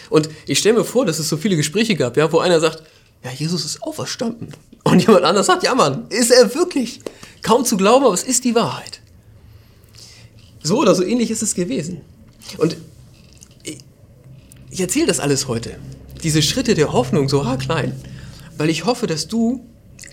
Und 0.09 0.29
ich 0.47 0.59
stelle 0.59 0.79
mir 0.79 0.85
vor, 0.85 1.07
dass 1.07 1.19
es 1.19 1.29
so 1.29 1.37
viele 1.37 1.57
Gespräche 1.57 1.95
gab, 1.95 2.17
ja, 2.17 2.33
wo 2.33 2.39
einer 2.39 2.61
sagt, 2.61 2.83
ja, 3.23 3.31
Jesus 3.31 3.65
ist 3.65 3.83
auferstanden. 3.83 4.55
Und 4.85 5.07
jemand 5.07 5.25
anders 5.25 5.47
sagt, 5.47 5.63
ja 5.63 5.75
Mann, 5.75 6.07
ist 6.09 6.31
er 6.31 6.55
wirklich? 6.55 7.01
Kaum 7.43 7.65
zu 7.65 7.77
glauben, 7.77 8.05
aber 8.05 8.15
es 8.15 8.25
ist 8.25 8.45
die 8.45 8.55
Wahrheit. 8.55 9.01
So 10.63 10.79
oder 10.79 10.95
so 10.95 11.03
ähnlich 11.03 11.31
ist 11.31 11.43
es 11.43 11.55
gewesen. 11.55 12.01
Und 12.59 12.77
ich 14.71 14.81
erzähle 14.81 15.07
das 15.07 15.21
alles 15.21 15.49
heute. 15.49 15.77
Diese 16.23 16.43
Schritte 16.43 16.75
der 16.75 16.93
Hoffnung 16.93 17.29
so 17.29 17.45
haarklein, 17.45 17.95
weil 18.57 18.71
ich 18.71 18.85
hoffe, 18.85 19.07
dass 19.07 19.27
du 19.27 19.67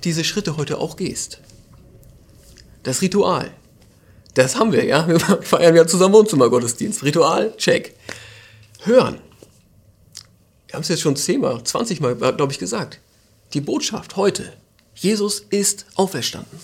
diese 0.03 0.23
Schritte 0.23 0.57
heute 0.57 0.79
auch 0.79 0.95
gehst. 0.95 1.39
Das 2.83 3.01
Ritual. 3.01 3.51
Das 4.33 4.55
haben 4.55 4.71
wir, 4.71 4.85
ja. 4.85 5.07
Wir 5.07 5.19
feiern 5.19 5.75
ja 5.75 5.85
zusammen 5.85 6.13
Wohnzimmergottesdienst. 6.13 7.03
Ritual, 7.03 7.55
check. 7.57 7.95
Hören. 8.83 9.19
Wir 10.67 10.73
haben 10.73 10.81
es 10.81 10.89
jetzt 10.89 11.01
schon 11.01 11.15
zehnmal, 11.15 11.63
zwanzigmal, 11.63 12.15
glaube 12.15 12.51
ich, 12.51 12.59
gesagt. 12.59 12.99
Die 13.53 13.61
Botschaft 13.61 14.15
heute. 14.15 14.53
Jesus 14.95 15.39
ist 15.49 15.85
auferstanden. 15.95 16.59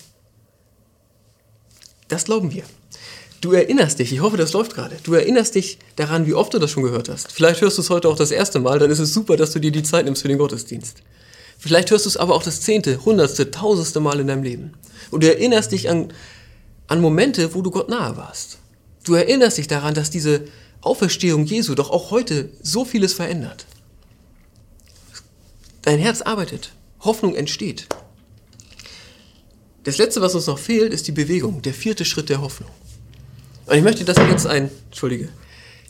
Das 2.08 2.24
glauben 2.24 2.52
wir. 2.52 2.64
Du 3.40 3.52
erinnerst 3.52 3.98
dich, 3.98 4.12
ich 4.12 4.20
hoffe, 4.20 4.36
das 4.38 4.54
läuft 4.54 4.74
gerade, 4.74 4.96
du 5.02 5.12
erinnerst 5.12 5.54
dich 5.54 5.78
daran, 5.96 6.26
wie 6.26 6.32
oft 6.32 6.54
du 6.54 6.58
das 6.58 6.70
schon 6.70 6.82
gehört 6.82 7.10
hast. 7.10 7.30
Vielleicht 7.30 7.60
hörst 7.60 7.76
du 7.76 7.82
es 7.82 7.90
heute 7.90 8.08
auch 8.08 8.16
das 8.16 8.30
erste 8.30 8.58
Mal, 8.58 8.78
dann 8.78 8.90
ist 8.90 9.00
es 9.00 9.12
super, 9.12 9.36
dass 9.36 9.52
du 9.52 9.58
dir 9.58 9.70
die 9.70 9.82
Zeit 9.82 10.06
nimmst 10.06 10.22
für 10.22 10.28
den 10.28 10.38
Gottesdienst. 10.38 11.02
Vielleicht 11.58 11.90
hörst 11.90 12.06
du 12.06 12.08
es 12.08 12.16
aber 12.16 12.34
auch 12.34 12.42
das 12.42 12.62
zehnte, 12.62 13.04
hundertste, 13.04 13.50
tausendste 13.50 14.00
Mal 14.00 14.20
in 14.20 14.28
deinem 14.28 14.42
Leben. 14.42 14.72
Und 15.10 15.22
du 15.22 15.28
erinnerst 15.28 15.72
dich 15.72 15.90
an, 15.90 16.12
an 16.86 17.02
Momente, 17.02 17.54
wo 17.54 17.60
du 17.60 17.70
Gott 17.70 17.90
nahe 17.90 18.16
warst. 18.16 18.58
Du 19.04 19.14
erinnerst 19.14 19.58
dich 19.58 19.68
daran, 19.68 19.92
dass 19.92 20.10
diese 20.10 20.44
Auferstehung 20.80 21.44
Jesu 21.44 21.74
doch 21.74 21.90
auch 21.90 22.10
heute 22.10 22.48
so 22.62 22.86
vieles 22.86 23.12
verändert. 23.12 23.66
Dein 25.84 25.98
Herz 25.98 26.22
arbeitet, 26.22 26.72
Hoffnung 27.00 27.34
entsteht. 27.34 27.86
Das 29.84 29.98
Letzte, 29.98 30.20
was 30.20 30.34
uns 30.34 30.46
noch 30.46 30.58
fehlt, 30.58 30.92
ist 30.92 31.06
die 31.08 31.12
Bewegung, 31.12 31.60
der 31.62 31.74
vierte 31.74 32.04
Schritt 32.04 32.30
der 32.30 32.40
Hoffnung. 32.40 32.70
Und 33.66 33.76
ich 33.76 33.82
möchte, 33.82 34.04
dass 34.04 34.16
wir 34.16 34.28
jetzt 34.28 34.46
ein, 34.46 34.70
Entschuldige, 34.86 35.28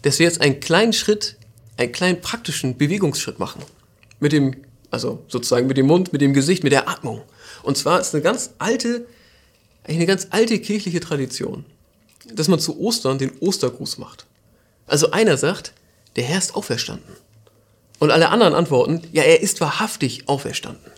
dass 0.03 0.19
wir 0.19 0.27
jetzt 0.27 0.41
einen 0.41 0.61
kleinen 0.61 0.93
Schritt, 0.93 1.37
einen 1.77 1.93
kleinen 1.93 2.21
praktischen 2.21 2.77
Bewegungsschritt 2.77 3.39
machen. 3.39 3.63
Mit 4.21 4.33
dem 4.33 4.57
also 4.95 5.25
sozusagen 5.29 5.67
mit 5.67 5.77
dem 5.77 5.87
Mund, 5.87 6.13
mit 6.13 6.23
dem 6.23 6.33
Gesicht, 6.33 6.63
mit 6.63 6.73
der 6.73 6.89
Atmung. 6.89 7.21
Und 7.63 7.77
zwar 7.77 8.01
ist 8.01 8.15
eine 8.15 8.23
ganz 8.23 8.51
alte, 8.59 9.07
eigentlich 9.83 9.97
eine 9.97 10.07
ganz 10.07 10.29
alte 10.31 10.59
kirchliche 10.61 11.01
Tradition, 11.01 11.65
dass 12.33 12.49
man 12.49 12.61
zu 12.61 12.79
Ostern 12.79 13.19
den 13.19 13.33
Ostergruß 13.41 13.99
macht. 13.99 14.27
Also 14.87 15.11
einer 15.11 15.37
sagt, 15.37 15.73
der 16.15 16.25
Herr 16.25 16.39
ist 16.39 16.55
auferstanden. 16.55 17.13
Und 17.99 18.11
alle 18.11 18.29
anderen 18.31 18.55
antworten, 18.55 19.03
ja, 19.13 19.23
er 19.23 19.41
ist 19.41 19.61
wahrhaftig 19.61 20.29
auferstanden. 20.29 20.93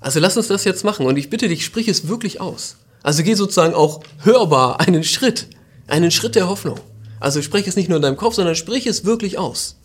Also 0.00 0.20
lass 0.20 0.36
uns 0.36 0.48
das 0.48 0.64
jetzt 0.64 0.84
machen 0.84 1.06
und 1.06 1.16
ich 1.16 1.30
bitte 1.30 1.48
dich, 1.48 1.64
sprich 1.64 1.88
es 1.88 2.08
wirklich 2.08 2.40
aus. 2.40 2.76
Also 3.02 3.22
geh 3.22 3.34
sozusagen 3.34 3.74
auch 3.74 4.00
hörbar 4.22 4.80
einen 4.80 5.04
Schritt, 5.04 5.48
einen 5.86 6.10
Schritt 6.10 6.34
der 6.34 6.48
Hoffnung. 6.48 6.78
Also 7.20 7.40
sprich 7.40 7.66
es 7.66 7.76
nicht 7.76 7.88
nur 7.88 7.96
in 7.96 8.02
deinem 8.02 8.16
Kopf, 8.16 8.34
sondern 8.34 8.54
sprich 8.54 8.86
es 8.86 9.04
wirklich 9.04 9.38
aus. 9.38 9.76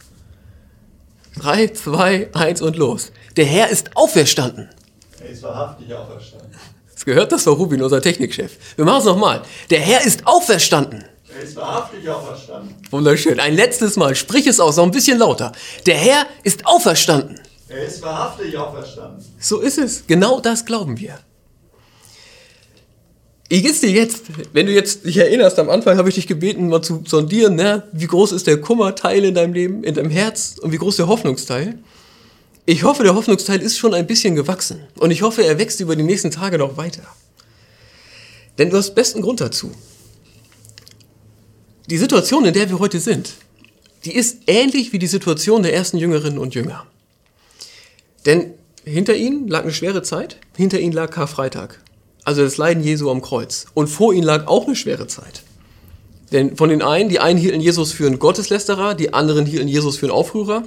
3, 1.39 1.69
2, 1.69 2.29
1 2.33 2.62
und 2.62 2.75
los. 2.75 3.12
Der 3.38 3.45
Herr 3.45 3.69
ist 3.69 3.95
auferstanden. 3.95 4.67
Er 5.21 5.29
ist 5.29 5.43
wahrhaftig 5.43 5.93
auferstanden. 5.93 6.51
Das 6.93 7.05
gehört 7.05 7.31
das 7.31 7.45
war 7.45 7.53
Rubin, 7.53 7.81
unser 7.81 8.01
Technikchef. 8.01 8.57
Wir 8.75 8.83
machen 8.83 9.00
es 9.00 9.05
nochmal. 9.05 9.41
Der 9.69 9.79
Herr 9.79 10.05
ist 10.05 10.27
auferstanden. 10.27 11.05
Er 11.39 11.46
ist 11.46 11.55
wahrhaftig 11.55 12.10
auferstanden. 12.10 12.75
Wunderschön. 12.91 13.39
Ein 13.39 13.55
letztes 13.55 13.96
Mal. 13.96 14.13
Sprich 14.13 14.46
es 14.46 14.60
aus, 14.60 14.75
noch 14.75 14.84
ein 14.84 14.91
bisschen 14.91 15.17
lauter. 15.19 15.53
Der 15.86 15.96
Herr 15.96 16.25
ist 16.43 16.67
auferstanden. 16.67 17.39
Er 17.69 17.86
ist 17.86 18.01
wahrhaftig 18.01 18.58
auferstanden. 18.58 19.24
So 19.39 19.60
ist 19.62 19.77
es. 19.77 20.05
Genau 20.05 20.41
das 20.41 20.65
glauben 20.65 21.00
wir. 21.00 21.17
Wie 23.48 23.62
geht's 23.62 23.79
dir 23.79 23.89
jetzt? 23.89 24.24
Wenn 24.51 24.65
du 24.65 24.74
jetzt 24.74 25.05
dich 25.05 25.15
erinnerst, 25.15 25.58
am 25.60 25.69
Anfang 25.69 25.98
habe 25.98 26.10
ich 26.10 26.15
dich 26.15 26.27
gebeten, 26.27 26.67
mal 26.67 26.81
zu 26.81 27.03
sondieren, 27.08 27.55
ne? 27.55 27.88
wie 27.93 28.08
groß 28.08 28.34
ist 28.34 28.46
der 28.46 28.60
Kummerteil 28.60 29.24
in 29.24 29.34
deinem 29.34 29.53
Leben, 29.53 29.84
in 29.86 29.96
deinem 29.96 30.12
Herz 30.12 30.58
und 30.62 30.74
wie 30.74 30.77
groß 30.77 30.98
der 30.98 31.08
Hoffnungsteil. 31.08 31.79
Ich 32.65 32.84
hoffe, 32.84 33.03
der 33.03 33.15
Hoffnungsteil 33.15 33.62
ist 33.62 33.77
schon 33.77 33.93
ein 33.93 34.05
bisschen 34.05 34.36
gewachsen 34.36 34.81
und 34.98 35.10
ich 35.10 35.22
hoffe, 35.22 35.46
er 35.46 35.58
wächst 35.58 35.79
über 35.79 35.96
die 35.96 36.03
nächsten 36.03 36.31
Tage 36.31 36.58
noch 36.58 36.75
weiter. 36.75 37.03
Denn 38.58 38.69
du 38.69 38.75
hast 38.75 38.93
besten 38.93 39.22
Grund 39.22 39.39
dazu. 39.39 39.72
Die 41.89 41.98
Situation, 41.98 42.46
in 42.46 42.53
der 42.53 42.69
wir 42.69 42.79
heute 42.79 43.00
sind, 43.00 43.34
die 44.05 44.15
ist 44.15 44.39
ähnlich 44.48 44.93
wie 44.93 45.00
die 45.00 45.08
Situation 45.08 45.63
der 45.63 45.74
ersten 45.74 45.98
Jüngerinnen 45.98 46.39
und 46.39 46.55
Jünger. 46.55 46.86
Denn 48.25 48.53
hinter 48.86 49.15
ihnen 49.15 49.48
lag 49.48 49.63
eine 49.63 49.74
schwere 49.74 50.03
Zeit, 50.03 50.38
hinter 50.55 50.79
ihnen 50.79 50.93
lag 50.93 51.12
Karfreitag 51.12 51.79
also 52.29 52.43
das 52.43 52.58
Leiden 52.58 52.84
Jesu 52.84 53.10
am 53.10 53.22
Kreuz. 53.22 53.65
Und 53.74 53.88
vor 53.88 54.13
ihnen 54.13 54.24
lag 54.24 54.48
auch 54.48 54.67
eine 54.67 54.75
schwere 54.75 55.08
Zeit. 55.08 55.41
Denn 56.31 56.55
von 56.55 56.69
den 56.69 56.84
einen, 56.84 57.10
die 57.10 57.19
einen 57.19 57.39
hielten 57.39 57.60
Jesus 57.60 57.91
für 57.91 58.05
einen 58.05 58.19
Gotteslästerer, 58.19 58.93
die 58.93 59.13
anderen 59.13 59.48
hielten 59.48 59.67
Jesus 59.67 59.98
für 59.98 60.05
einen 60.05 60.13
Aufrührer. 60.13 60.63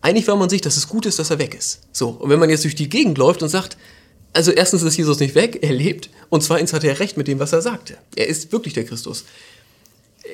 Einig 0.00 0.26
war 0.26 0.36
man 0.36 0.48
sich, 0.48 0.62
dass 0.62 0.78
es 0.78 0.88
gut 0.88 1.04
ist, 1.04 1.18
dass 1.18 1.28
er 1.28 1.38
weg 1.38 1.54
ist. 1.54 1.80
So, 1.92 2.08
und 2.08 2.30
wenn 2.30 2.38
man 2.38 2.48
jetzt 2.48 2.64
durch 2.64 2.74
die 2.74 2.88
Gegend 2.88 3.18
läuft 3.18 3.42
und 3.42 3.50
sagt, 3.50 3.76
also 4.32 4.52
erstens 4.52 4.82
ist 4.82 4.96
Jesus 4.96 5.20
nicht 5.20 5.34
weg, 5.34 5.58
er 5.60 5.72
lebt, 5.72 6.08
und 6.30 6.42
zweitens 6.42 6.72
hat 6.72 6.84
er 6.84 6.98
recht 6.98 7.18
mit 7.18 7.28
dem, 7.28 7.40
was 7.40 7.52
er 7.52 7.60
sagte. 7.60 7.98
Er 8.16 8.28
ist 8.28 8.52
wirklich 8.52 8.72
der 8.72 8.84
Christus. 8.84 9.24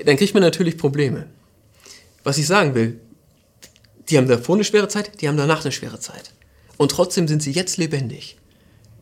Dann 0.05 0.17
kriegt 0.17 0.35
man 0.35 0.43
natürlich 0.43 0.77
Probleme. 0.77 1.27
Was 2.25 2.39
ich 2.39 2.47
sagen 2.47 2.75
will, 2.75 3.01
die 4.09 4.17
haben 4.17 4.29
davor 4.29 4.57
eine 4.57 4.65
schwere 4.65 4.89
Zeit, 4.89 5.21
die 5.21 5.29
haben 5.29 5.37
danach 5.37 5.65
eine 5.65 5.73
schwere 5.73 6.01
Zeit. 6.01 6.33
Und 6.77 6.91
trotzdem 6.91 7.27
sind 7.29 7.43
sie 7.43 7.53
jetzt 7.53 7.77
lebendig. 7.77 8.37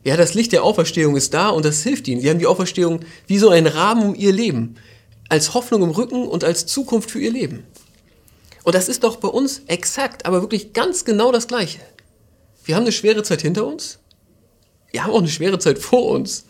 Ja, 0.04 0.16
das 0.16 0.34
Licht 0.34 0.52
der 0.52 0.64
Auferstehung 0.64 1.16
ist 1.16 1.32
da 1.32 1.48
und 1.48 1.64
das 1.64 1.82
hilft 1.82 2.06
ihnen. 2.08 2.20
Sie 2.20 2.28
haben 2.28 2.38
die 2.38 2.46
Auferstehung 2.46 3.00
wie 3.26 3.38
so 3.38 3.48
einen 3.48 3.66
Rahmen 3.66 4.10
um 4.10 4.14
ihr 4.14 4.32
Leben, 4.32 4.76
als 5.28 5.54
Hoffnung 5.54 5.82
im 5.82 5.90
Rücken 5.90 6.28
und 6.28 6.44
als 6.44 6.66
Zukunft 6.66 7.10
für 7.10 7.20
ihr 7.20 7.32
Leben. 7.32 7.64
Und 8.62 8.74
das 8.74 8.88
ist 8.88 9.04
doch 9.04 9.16
bei 9.16 9.28
uns 9.28 9.62
exakt, 9.66 10.26
aber 10.26 10.42
wirklich 10.42 10.72
ganz 10.72 11.04
genau 11.04 11.32
das 11.32 11.48
Gleiche. 11.48 11.80
Wir 12.64 12.76
haben 12.76 12.82
eine 12.82 12.92
schwere 12.92 13.22
Zeit 13.22 13.42
hinter 13.42 13.66
uns, 13.66 13.98
wir 14.90 15.02
haben 15.02 15.10
auch 15.10 15.18
eine 15.18 15.28
schwere 15.28 15.58
Zeit 15.58 15.78
vor 15.78 16.10
uns. 16.10 16.44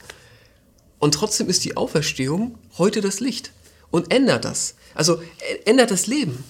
Und 0.98 1.14
trotzdem 1.14 1.48
ist 1.48 1.64
die 1.64 1.76
Auferstehung 1.76 2.58
heute 2.76 3.00
das 3.00 3.20
Licht 3.20 3.52
und 3.94 4.12
ändert 4.12 4.44
das. 4.44 4.74
Also 4.96 5.22
ändert 5.66 5.92
das 5.92 6.08
Leben, 6.08 6.42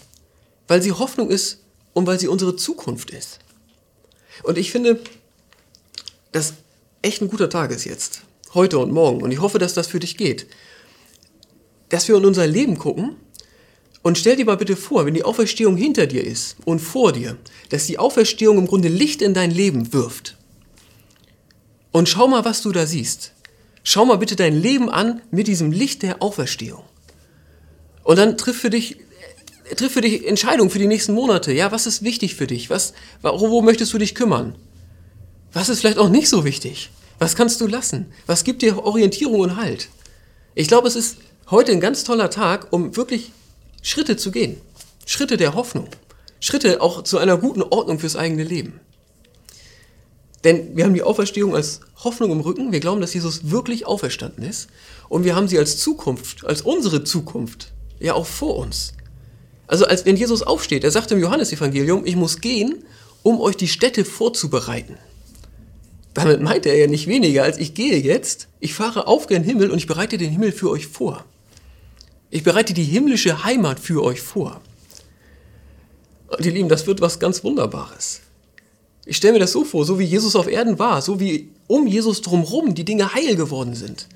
weil 0.66 0.80
sie 0.80 0.92
Hoffnung 0.92 1.28
ist 1.28 1.58
und 1.92 2.06
weil 2.06 2.18
sie 2.18 2.26
unsere 2.26 2.56
Zukunft 2.56 3.10
ist. 3.10 3.38
Und 4.44 4.56
ich 4.56 4.72
finde, 4.72 4.98
dass 6.32 6.54
echt 7.02 7.20
ein 7.20 7.28
guter 7.28 7.50
Tag 7.50 7.70
ist 7.70 7.84
jetzt. 7.84 8.22
Heute 8.54 8.78
und 8.78 8.92
morgen. 8.92 9.20
Und 9.22 9.30
ich 9.30 9.42
hoffe, 9.42 9.58
dass 9.58 9.74
das 9.74 9.88
für 9.88 9.98
dich 9.98 10.16
geht. 10.16 10.46
Dass 11.90 12.08
wir 12.08 12.16
in 12.16 12.24
unser 12.24 12.46
Leben 12.46 12.78
gucken 12.78 13.16
und 14.02 14.16
stell 14.16 14.36
dir 14.36 14.46
mal 14.46 14.56
bitte 14.56 14.74
vor, 14.74 15.04
wenn 15.04 15.12
die 15.12 15.24
Auferstehung 15.24 15.76
hinter 15.76 16.06
dir 16.06 16.24
ist 16.24 16.56
und 16.64 16.78
vor 16.78 17.12
dir, 17.12 17.36
dass 17.68 17.84
die 17.84 17.98
Auferstehung 17.98 18.56
im 18.56 18.66
Grunde 18.66 18.88
Licht 18.88 19.20
in 19.20 19.34
dein 19.34 19.50
Leben 19.50 19.92
wirft. 19.92 20.38
Und 21.92 22.08
schau 22.08 22.26
mal, 22.26 22.46
was 22.46 22.62
du 22.62 22.72
da 22.72 22.86
siehst. 22.86 23.32
Schau 23.82 24.06
mal 24.06 24.16
bitte 24.16 24.34
dein 24.34 24.58
Leben 24.58 24.88
an 24.88 25.20
mit 25.30 25.46
diesem 25.46 25.72
Licht 25.72 26.02
der 26.02 26.22
Auferstehung. 26.22 26.84
Und 28.04 28.16
dann 28.18 28.37
triff 28.37 28.61
für 28.61 28.70
dich, 28.70 28.99
triff 29.76 29.92
für 29.92 30.02
dich 30.02 30.26
Entscheidungen 30.28 30.70
für 30.70 30.78
die 30.78 30.87
nächsten 30.87 31.14
Monate. 31.14 31.52
Ja, 31.52 31.73
was 31.73 31.87
ist 31.87 32.04
wichtig 32.04 32.37
für 32.37 32.46
dich? 32.46 32.70
Was, 32.70 32.92
wo 33.23 33.62
möchtest 33.62 33.92
du 33.92 33.99
dich 33.99 34.14
kümmern? 34.14 34.54
Was 35.52 35.68
ist 35.68 35.80
vielleicht 35.80 35.99
auch 35.99 36.08
nicht 36.08 36.28
so 36.28 36.44
wichtig? 36.44 36.90
Was 37.18 37.34
kannst 37.34 37.61
du 37.61 37.66
lassen? 37.66 38.12
Was 38.26 38.44
gibt 38.44 38.62
dir 38.62 38.84
Orientierung 38.84 39.40
und 39.40 39.56
Halt? 39.56 39.88
Ich 40.54 40.68
glaube, 40.68 40.87
es 40.87 40.96
ist 40.96 41.16
heute 41.50 41.73
ein 41.73 41.80
ganz 41.80 42.04
toller 42.04 42.30
Tag, 42.30 42.73
um 42.73 42.96
wirklich 42.96 43.32
Schritte 43.82 44.16
zu 44.16 44.30
gehen. 44.30 44.61
Schritte 45.06 45.37
der 45.37 45.54
Hoffnung. 45.54 45.88
Schritte 46.40 46.80
auch 46.82 47.02
zu 47.02 47.18
einer 47.18 47.38
guten 47.38 47.62
Ordnung 47.62 47.99
fürs 47.99 48.16
eigene 48.16 48.44
Leben. 48.44 48.80
Denn 50.42 50.76
wir 50.76 50.84
haben 50.84 50.94
die 50.94 51.02
Auferstehung 51.02 51.56
als 51.56 51.80
Hoffnung 52.02 52.30
im 52.30 52.40
Rücken. 52.40 52.70
Wir 52.70 52.80
glauben, 52.80 53.00
dass 53.00 53.14
Jesus 53.14 53.50
wirklich 53.50 53.87
auferstanden 53.87 54.44
ist. 54.44 54.68
Und 55.08 55.25
wir 55.25 55.34
haben 55.34 55.49
sie 55.49 55.58
als 55.58 55.78
Zukunft, 55.78 56.44
als 56.44 56.61
unsere 56.61 57.04
Zukunft, 57.04 57.73
ja 58.04 58.14
auch 58.14 58.26
vor 58.26 58.56
uns. 58.56 58.92
Also 59.66 59.87
als 59.87 60.04
wenn 60.04 60.16
Jesus 60.16 60.42
aufsteht, 60.42 60.84
er 60.84 60.90
sagt 60.90 61.11
im 61.11 61.20
Johannesevangelium, 61.20 62.04
ich 62.04 62.16
muss 62.16 62.40
gehen, 62.40 62.84
um 63.23 63.40
euch 63.40 63.56
die 63.56 63.68
Städte 63.68 64.04
vorzubereiten. 64.04 64.99
Damit 66.12 66.40
meint 66.40 66.66
er 66.66 66.76
ja 66.76 66.87
nicht 66.87 67.08
weniger, 67.08 67.42
als 67.42 67.58
ich 67.58 67.75
gehe 67.75 67.96
jetzt, 67.96 68.49
ich 68.61 68.75
fahre 68.75 69.08
auf 69.08 69.26
gen 69.26 69.42
Himmel 69.42 69.70
und 69.70 69.78
ich 69.78 69.87
bereite 69.87 70.16
den 70.16 70.30
Himmel 70.30 70.52
für 70.52 70.70
euch 70.70 70.87
vor. 70.87 71.25
Ich 72.30 72.44
bereite 72.44 72.73
die 72.75 72.84
himmlische 72.84 73.44
Heimat 73.44 73.80
für 73.80 74.02
euch 74.02 74.20
vor. 74.20 74.61
Und 76.28 76.44
ihr 76.44 76.52
Lieben, 76.52 76.68
das 76.68 76.87
wird 76.87 77.00
was 77.00 77.18
ganz 77.18 77.42
Wunderbares. 77.42 78.20
Ich 79.06 79.16
stelle 79.16 79.34
mir 79.34 79.38
das 79.40 79.52
so 79.52 79.64
vor, 79.64 79.84
so 79.84 79.99
wie 79.99 80.04
Jesus 80.04 80.37
auf 80.37 80.49
Erden 80.49 80.78
war, 80.78 81.02
so 81.02 81.20
wie 81.20 81.50
um 81.66 81.87
Jesus 81.87 82.23
drumherum 82.23 82.75
die 82.75 82.84
Dinge 82.84 83.14
heil 83.14 83.37
geworden 83.37 83.75
sind. 83.75 84.08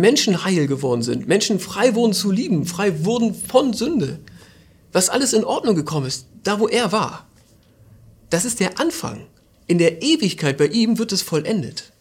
Menschen 0.00 0.44
heil 0.44 0.66
geworden 0.66 1.02
sind, 1.02 1.28
Menschen 1.28 1.60
frei 1.60 1.94
wurden 1.94 2.12
zu 2.12 2.30
lieben, 2.30 2.64
frei 2.66 3.04
wurden 3.04 3.34
von 3.34 3.72
Sünde. 3.72 4.18
Was 4.92 5.10
alles 5.10 5.32
in 5.32 5.44
Ordnung 5.44 5.74
gekommen 5.74 6.06
ist, 6.06 6.26
da 6.42 6.60
wo 6.60 6.68
er 6.68 6.92
war. 6.92 7.26
Das 8.30 8.44
ist 8.44 8.60
der 8.60 8.80
Anfang. 8.80 9.26
In 9.66 9.78
der 9.78 10.02
Ewigkeit 10.02 10.56
bei 10.56 10.66
ihm 10.66 10.98
wird 10.98 11.12
es 11.12 11.22
vollendet. 11.22 11.92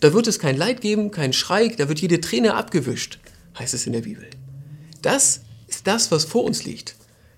Da 0.00 0.12
wird 0.12 0.26
es 0.26 0.38
kein 0.38 0.56
Leid 0.56 0.80
geben, 0.80 1.10
kein 1.10 1.32
Schrei, 1.32 1.68
da 1.68 1.88
wird 1.88 2.00
jede 2.00 2.20
Träne 2.20 2.54
abgewischt, 2.54 3.18
heißt 3.58 3.74
es 3.74 3.86
in 3.86 3.92
der 3.92 4.02
Bibel. 4.02 4.28
Das 5.00 5.40
ist 5.68 5.86
das, 5.86 6.10
was 6.10 6.24
vor 6.24 6.44
uns 6.44 6.64
liegt. 6.64 6.96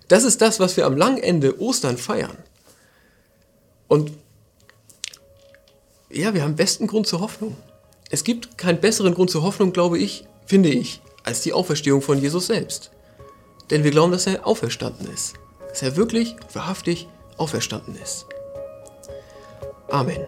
Das 0.09 0.25
ist 0.25 0.41
das, 0.41 0.61
was 0.61 0.77
wir 0.77 0.87
am 0.87 0.97
langen 0.97 1.19
Ende 1.19 1.61
Ostern 1.61 1.99
feiern. 1.99 2.37
Und 3.89 4.13
ja, 6.11 6.33
wir 6.35 6.43
haben 6.43 6.57
besten 6.57 6.87
Grund 6.87 7.07
zur 7.07 7.21
Hoffnung. 7.21 7.57
Es 8.09 8.23
gibt 8.23 8.57
keinen 8.57 8.81
besseren 8.81 9.15
Grund 9.15 9.31
zur 9.31 9.43
Hoffnung, 9.43 9.73
glaube 9.73 9.99
ich, 9.99 10.25
finde 10.47 10.69
ich, 10.69 11.01
als 11.25 11.41
die 11.41 11.53
Auferstehung 11.53 12.03
von 12.03 12.21
Jesus 12.21 12.47
selbst. 12.47 12.93
Denn 13.71 13.83
wir 13.83 13.91
glauben, 13.91 14.13
dass 14.13 14.29
er 14.29 14.47
auferstanden 14.47 15.13
ist. 15.13 15.35
Dass 15.69 15.83
er 15.83 15.97
wirklich, 15.97 16.37
wahrhaftig 16.53 17.09
auferstanden 17.37 17.97
ist. 17.97 18.27
Amen. 19.89 20.25